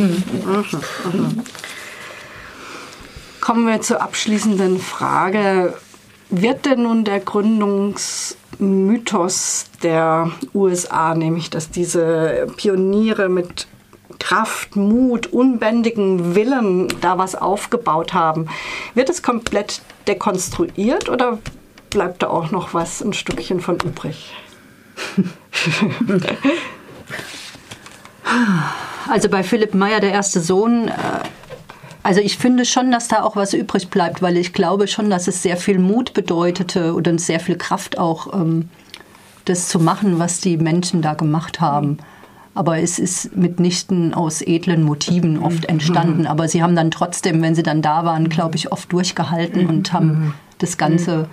Kommen 3.40 3.66
wir 3.66 3.80
zur 3.80 4.02
abschließenden 4.02 4.78
Frage. 4.78 5.72
Wird 6.30 6.66
denn 6.66 6.82
nun 6.82 7.04
der 7.04 7.20
Gründungsmythos 7.20 9.66
der 9.82 10.32
USA, 10.52 11.14
nämlich 11.14 11.48
dass 11.50 11.70
diese 11.70 12.48
Pioniere 12.56 13.28
mit 13.28 13.68
Kraft, 14.18 14.74
Mut, 14.76 15.32
unbändigen 15.32 16.34
Willen 16.34 16.88
da 17.00 17.16
was 17.18 17.36
aufgebaut 17.36 18.12
haben, 18.12 18.48
wird 18.94 19.08
es 19.08 19.22
komplett 19.22 19.82
dekonstruiert 20.08 21.08
oder 21.08 21.38
bleibt 21.90 22.22
da 22.22 22.28
auch 22.28 22.50
noch 22.50 22.74
was 22.74 23.02
ein 23.02 23.12
Stückchen 23.12 23.60
von 23.60 23.76
übrig? 23.76 24.34
Also 29.08 29.28
bei 29.28 29.42
Philipp 29.42 29.74
Meyer, 29.74 30.00
der 30.00 30.12
erste 30.12 30.40
Sohn, 30.40 30.88
äh, 30.88 30.92
also 32.02 32.20
ich 32.20 32.38
finde 32.38 32.64
schon, 32.64 32.90
dass 32.90 33.08
da 33.08 33.22
auch 33.22 33.36
was 33.36 33.52
übrig 33.52 33.88
bleibt, 33.88 34.22
weil 34.22 34.36
ich 34.36 34.52
glaube 34.52 34.86
schon, 34.86 35.10
dass 35.10 35.28
es 35.28 35.42
sehr 35.42 35.56
viel 35.56 35.78
Mut 35.78 36.14
bedeutete 36.14 36.94
und 36.94 37.20
sehr 37.20 37.40
viel 37.40 37.56
Kraft 37.56 37.98
auch, 37.98 38.32
ähm, 38.32 38.68
das 39.44 39.68
zu 39.68 39.78
machen, 39.78 40.18
was 40.18 40.40
die 40.40 40.56
Menschen 40.56 41.02
da 41.02 41.14
gemacht 41.14 41.60
haben. 41.60 41.98
Aber 42.54 42.78
es 42.78 42.98
ist 42.98 43.36
mitnichten 43.36 44.14
aus 44.14 44.40
edlen 44.40 44.82
Motiven 44.82 45.38
oft 45.38 45.62
mhm. 45.62 45.68
entstanden. 45.68 46.26
Aber 46.26 46.48
sie 46.48 46.62
haben 46.62 46.74
dann 46.74 46.90
trotzdem, 46.90 47.42
wenn 47.42 47.54
sie 47.54 47.62
dann 47.62 47.82
da 47.82 48.04
waren, 48.04 48.28
glaube 48.28 48.56
ich, 48.56 48.72
oft 48.72 48.90
durchgehalten 48.92 49.66
und 49.66 49.92
haben 49.92 50.08
mhm. 50.08 50.34
das 50.58 50.78
Ganze 50.78 51.28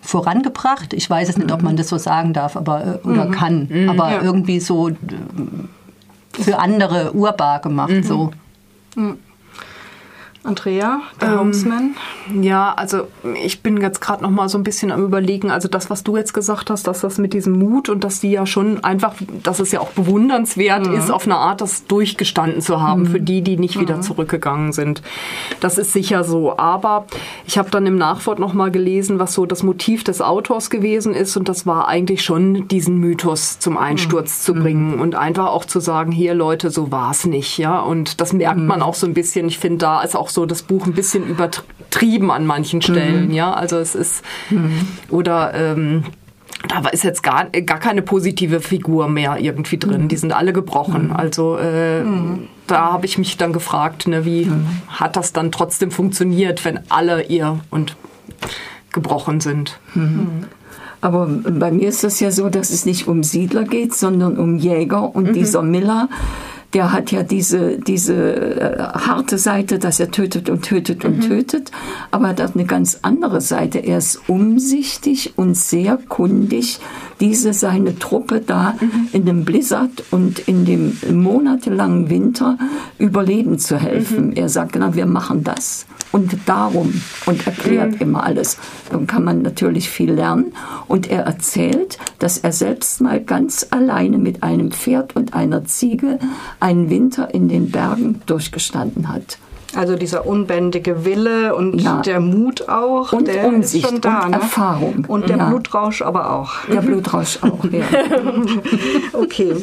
vorangebracht. 0.00 0.92
Ich 0.92 1.08
weiß 1.08 1.28
es 1.28 1.38
nicht, 1.38 1.52
ob 1.52 1.62
man 1.62 1.76
das 1.76 1.88
so 1.88 1.98
sagen 1.98 2.32
darf, 2.32 2.56
aber 2.56 3.00
äh, 3.04 3.08
oder 3.08 3.26
mhm. 3.26 3.30
kann, 3.30 3.68
mhm. 3.70 3.88
aber 3.88 4.10
ja. 4.10 4.22
irgendwie 4.22 4.60
so 4.60 4.88
äh, 4.88 4.94
für 6.32 6.58
andere 6.58 7.12
urbar 7.12 7.60
gemacht. 7.60 7.90
Mhm. 7.90 8.02
So. 8.02 8.30
Mhm. 8.96 9.18
Andrea, 10.44 11.02
der 11.20 11.32
ähm, 11.32 11.38
Homesman? 11.38 11.94
Ja, 12.40 12.74
also 12.74 13.06
ich 13.44 13.62
bin 13.62 13.76
jetzt 13.80 14.00
gerade 14.00 14.24
noch 14.24 14.30
mal 14.30 14.48
so 14.48 14.58
ein 14.58 14.64
bisschen 14.64 14.90
am 14.90 15.04
überlegen, 15.04 15.52
also 15.52 15.68
das, 15.68 15.88
was 15.88 16.02
du 16.02 16.16
jetzt 16.16 16.34
gesagt 16.34 16.68
hast, 16.68 16.88
dass 16.88 17.00
das 17.00 17.18
mit 17.18 17.32
diesem 17.32 17.58
Mut 17.58 17.88
und 17.88 18.02
dass 18.02 18.18
die 18.18 18.32
ja 18.32 18.44
schon 18.44 18.82
einfach, 18.82 19.14
dass 19.44 19.60
es 19.60 19.70
ja 19.70 19.78
auch 19.80 19.90
bewundernswert 19.90 20.88
mhm. 20.88 20.94
ist, 20.94 21.12
auf 21.12 21.26
eine 21.26 21.36
Art 21.36 21.60
das 21.60 21.86
durchgestanden 21.86 22.60
zu 22.60 22.80
haben 22.80 23.02
mhm. 23.02 23.06
für 23.06 23.20
die, 23.20 23.42
die 23.42 23.56
nicht 23.56 23.76
mhm. 23.76 23.82
wieder 23.82 24.00
zurückgegangen 24.00 24.72
sind. 24.72 25.02
Das 25.60 25.78
ist 25.78 25.92
sicher 25.92 26.24
so. 26.24 26.58
Aber 26.58 27.06
ich 27.46 27.56
habe 27.56 27.70
dann 27.70 27.86
im 27.86 27.96
Nachwort 27.96 28.40
noch 28.40 28.52
mal 28.52 28.72
gelesen, 28.72 29.20
was 29.20 29.34
so 29.34 29.46
das 29.46 29.62
Motiv 29.62 30.02
des 30.02 30.20
Autors 30.20 30.70
gewesen 30.70 31.14
ist 31.14 31.36
und 31.36 31.48
das 31.48 31.66
war 31.66 31.86
eigentlich 31.86 32.24
schon 32.24 32.66
diesen 32.66 32.98
Mythos 32.98 33.60
zum 33.60 33.78
Einsturz 33.78 34.40
mhm. 34.40 34.44
zu 34.44 34.54
bringen 34.54 34.96
mhm. 34.96 35.00
und 35.00 35.14
einfach 35.14 35.46
auch 35.46 35.66
zu 35.66 35.78
sagen, 35.78 36.10
hier 36.10 36.34
Leute, 36.34 36.70
so 36.70 36.90
war 36.90 37.12
es 37.12 37.26
nicht, 37.26 37.58
ja. 37.58 37.78
Und 37.78 38.20
das 38.20 38.32
merkt 38.32 38.58
man 38.58 38.80
mhm. 38.80 38.82
auch 38.82 38.94
so 38.94 39.06
ein 39.06 39.14
bisschen. 39.14 39.46
Ich 39.46 39.60
finde, 39.60 39.78
da 39.78 40.02
ist 40.02 40.16
auch 40.16 40.31
so 40.34 40.46
das 40.46 40.62
Buch 40.62 40.86
ein 40.86 40.92
bisschen 40.92 41.26
übertrieben 41.26 42.30
an 42.30 42.46
manchen 42.46 42.82
Stellen. 42.82 43.28
Mhm. 43.28 43.34
Ja, 43.34 43.52
also 43.52 43.76
es 43.78 43.94
ist 43.94 44.24
mhm. 44.50 44.86
oder 45.10 45.54
ähm, 45.54 46.04
da 46.68 46.88
ist 46.88 47.04
jetzt 47.04 47.22
gar, 47.22 47.46
gar 47.46 47.78
keine 47.78 48.02
positive 48.02 48.60
Figur 48.60 49.08
mehr 49.08 49.38
irgendwie 49.38 49.78
drin. 49.78 50.02
Mhm. 50.02 50.08
Die 50.08 50.16
sind 50.16 50.32
alle 50.32 50.52
gebrochen. 50.52 51.08
Mhm. 51.08 51.16
Also 51.16 51.56
äh, 51.56 52.02
mhm. 52.02 52.48
da 52.66 52.92
habe 52.92 53.06
ich 53.06 53.18
mich 53.18 53.36
dann 53.36 53.52
gefragt, 53.52 54.06
ne, 54.06 54.24
wie 54.24 54.46
mhm. 54.46 54.66
hat 54.88 55.16
das 55.16 55.32
dann 55.32 55.52
trotzdem 55.52 55.90
funktioniert, 55.90 56.64
wenn 56.64 56.80
alle 56.88 57.24
ihr 57.24 57.60
und 57.70 57.96
gebrochen 58.92 59.40
sind. 59.40 59.80
Mhm. 59.94 60.44
Aber 61.00 61.26
bei 61.26 61.72
mir 61.72 61.88
ist 61.88 62.04
das 62.04 62.20
ja 62.20 62.30
so, 62.30 62.48
dass 62.48 62.70
es 62.70 62.86
nicht 62.86 63.08
um 63.08 63.24
Siedler 63.24 63.64
geht, 63.64 63.92
sondern 63.92 64.38
um 64.38 64.56
Jäger. 64.56 65.14
Und 65.14 65.34
dieser 65.34 65.62
Miller, 65.62 66.08
der 66.74 66.92
hat 66.92 67.12
ja 67.12 67.22
diese, 67.22 67.78
diese 67.78 68.14
äh, 68.14 68.78
harte 68.78 69.36
Seite, 69.36 69.78
dass 69.78 70.00
er 70.00 70.10
tötet 70.10 70.48
und 70.48 70.62
tötet 70.62 71.04
und 71.04 71.18
mhm. 71.18 71.28
tötet, 71.28 71.70
aber 72.10 72.30
er 72.30 72.44
hat 72.44 72.54
eine 72.54 72.64
ganz 72.64 73.00
andere 73.02 73.40
Seite. 73.40 73.78
Er 73.78 73.98
ist 73.98 74.20
umsichtig 74.28 75.34
und 75.36 75.56
sehr 75.56 75.98
kundig, 76.08 76.80
diese 77.20 77.52
seine 77.52 77.98
Truppe 77.98 78.40
da 78.40 78.74
mhm. 78.80 79.08
in 79.12 79.26
dem 79.26 79.44
Blizzard 79.44 80.04
und 80.10 80.38
in 80.40 80.64
dem 80.64 80.96
monatelangen 81.10 82.08
Winter 82.08 82.58
überleben 82.98 83.58
zu 83.58 83.76
helfen. 83.76 84.28
Mhm. 84.28 84.32
Er 84.32 84.48
sagt, 84.48 84.76
na, 84.78 84.94
wir 84.94 85.06
machen 85.06 85.44
das 85.44 85.86
und 86.12 86.36
darum 86.46 86.92
und 87.26 87.46
erklärt 87.46 87.92
mhm. 87.92 88.00
immer 88.00 88.24
alles. 88.24 88.58
Dann 88.90 89.06
kann 89.06 89.24
man 89.24 89.42
natürlich 89.42 89.90
viel 89.90 90.12
lernen. 90.12 90.52
Und 90.86 91.10
er 91.10 91.22
erzählt, 91.22 91.98
dass 92.18 92.38
er 92.38 92.52
selbst 92.52 93.00
mal 93.00 93.20
ganz 93.20 93.66
alleine 93.70 94.18
mit 94.18 94.42
einem 94.42 94.70
Pferd 94.70 95.16
und 95.16 95.34
einer 95.34 95.64
Ziege 95.64 96.18
einen 96.62 96.90
Winter 96.90 97.34
in 97.34 97.48
den 97.48 97.70
Bergen 97.70 98.22
durchgestanden 98.26 99.08
hat. 99.08 99.38
Also 99.74 99.96
dieser 99.96 100.26
unbändige 100.26 101.04
Wille 101.04 101.54
und 101.54 101.80
ja. 101.80 102.02
der 102.02 102.20
Mut 102.20 102.68
auch, 102.68 103.12
und 103.12 103.26
der 103.26 103.46
Umsicht 103.46 103.84
ist 103.84 103.90
schon 103.90 104.00
da. 104.02 104.24
Und 104.24 104.30
ne? 104.30 104.36
Erfahrung. 104.36 105.04
Und 105.08 105.28
der 105.30 105.38
ja. 105.38 105.48
Blutrausch 105.48 106.02
aber 106.02 106.30
auch. 106.30 106.52
Der 106.70 106.82
Blutrausch 106.82 107.38
auch, 107.42 107.64
ja. 107.64 107.84
okay. 109.14 109.56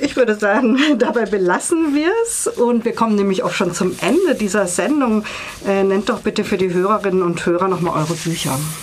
ich 0.00 0.16
würde 0.16 0.34
sagen, 0.34 0.78
dabei 0.98 1.24
belassen 1.24 1.94
wir 1.94 2.10
es. 2.26 2.46
Und 2.46 2.84
wir 2.84 2.94
kommen 2.94 3.16
nämlich 3.16 3.42
auch 3.42 3.52
schon 3.52 3.72
zum 3.72 3.92
Ende 4.02 4.34
dieser 4.38 4.66
Sendung. 4.66 5.24
Äh, 5.66 5.82
nennt 5.82 6.10
doch 6.10 6.20
bitte 6.20 6.44
für 6.44 6.58
die 6.58 6.72
Hörerinnen 6.72 7.22
und 7.22 7.44
Hörer 7.44 7.68
nochmal 7.68 7.94
eure 7.98 8.14
Bücher. 8.14 8.58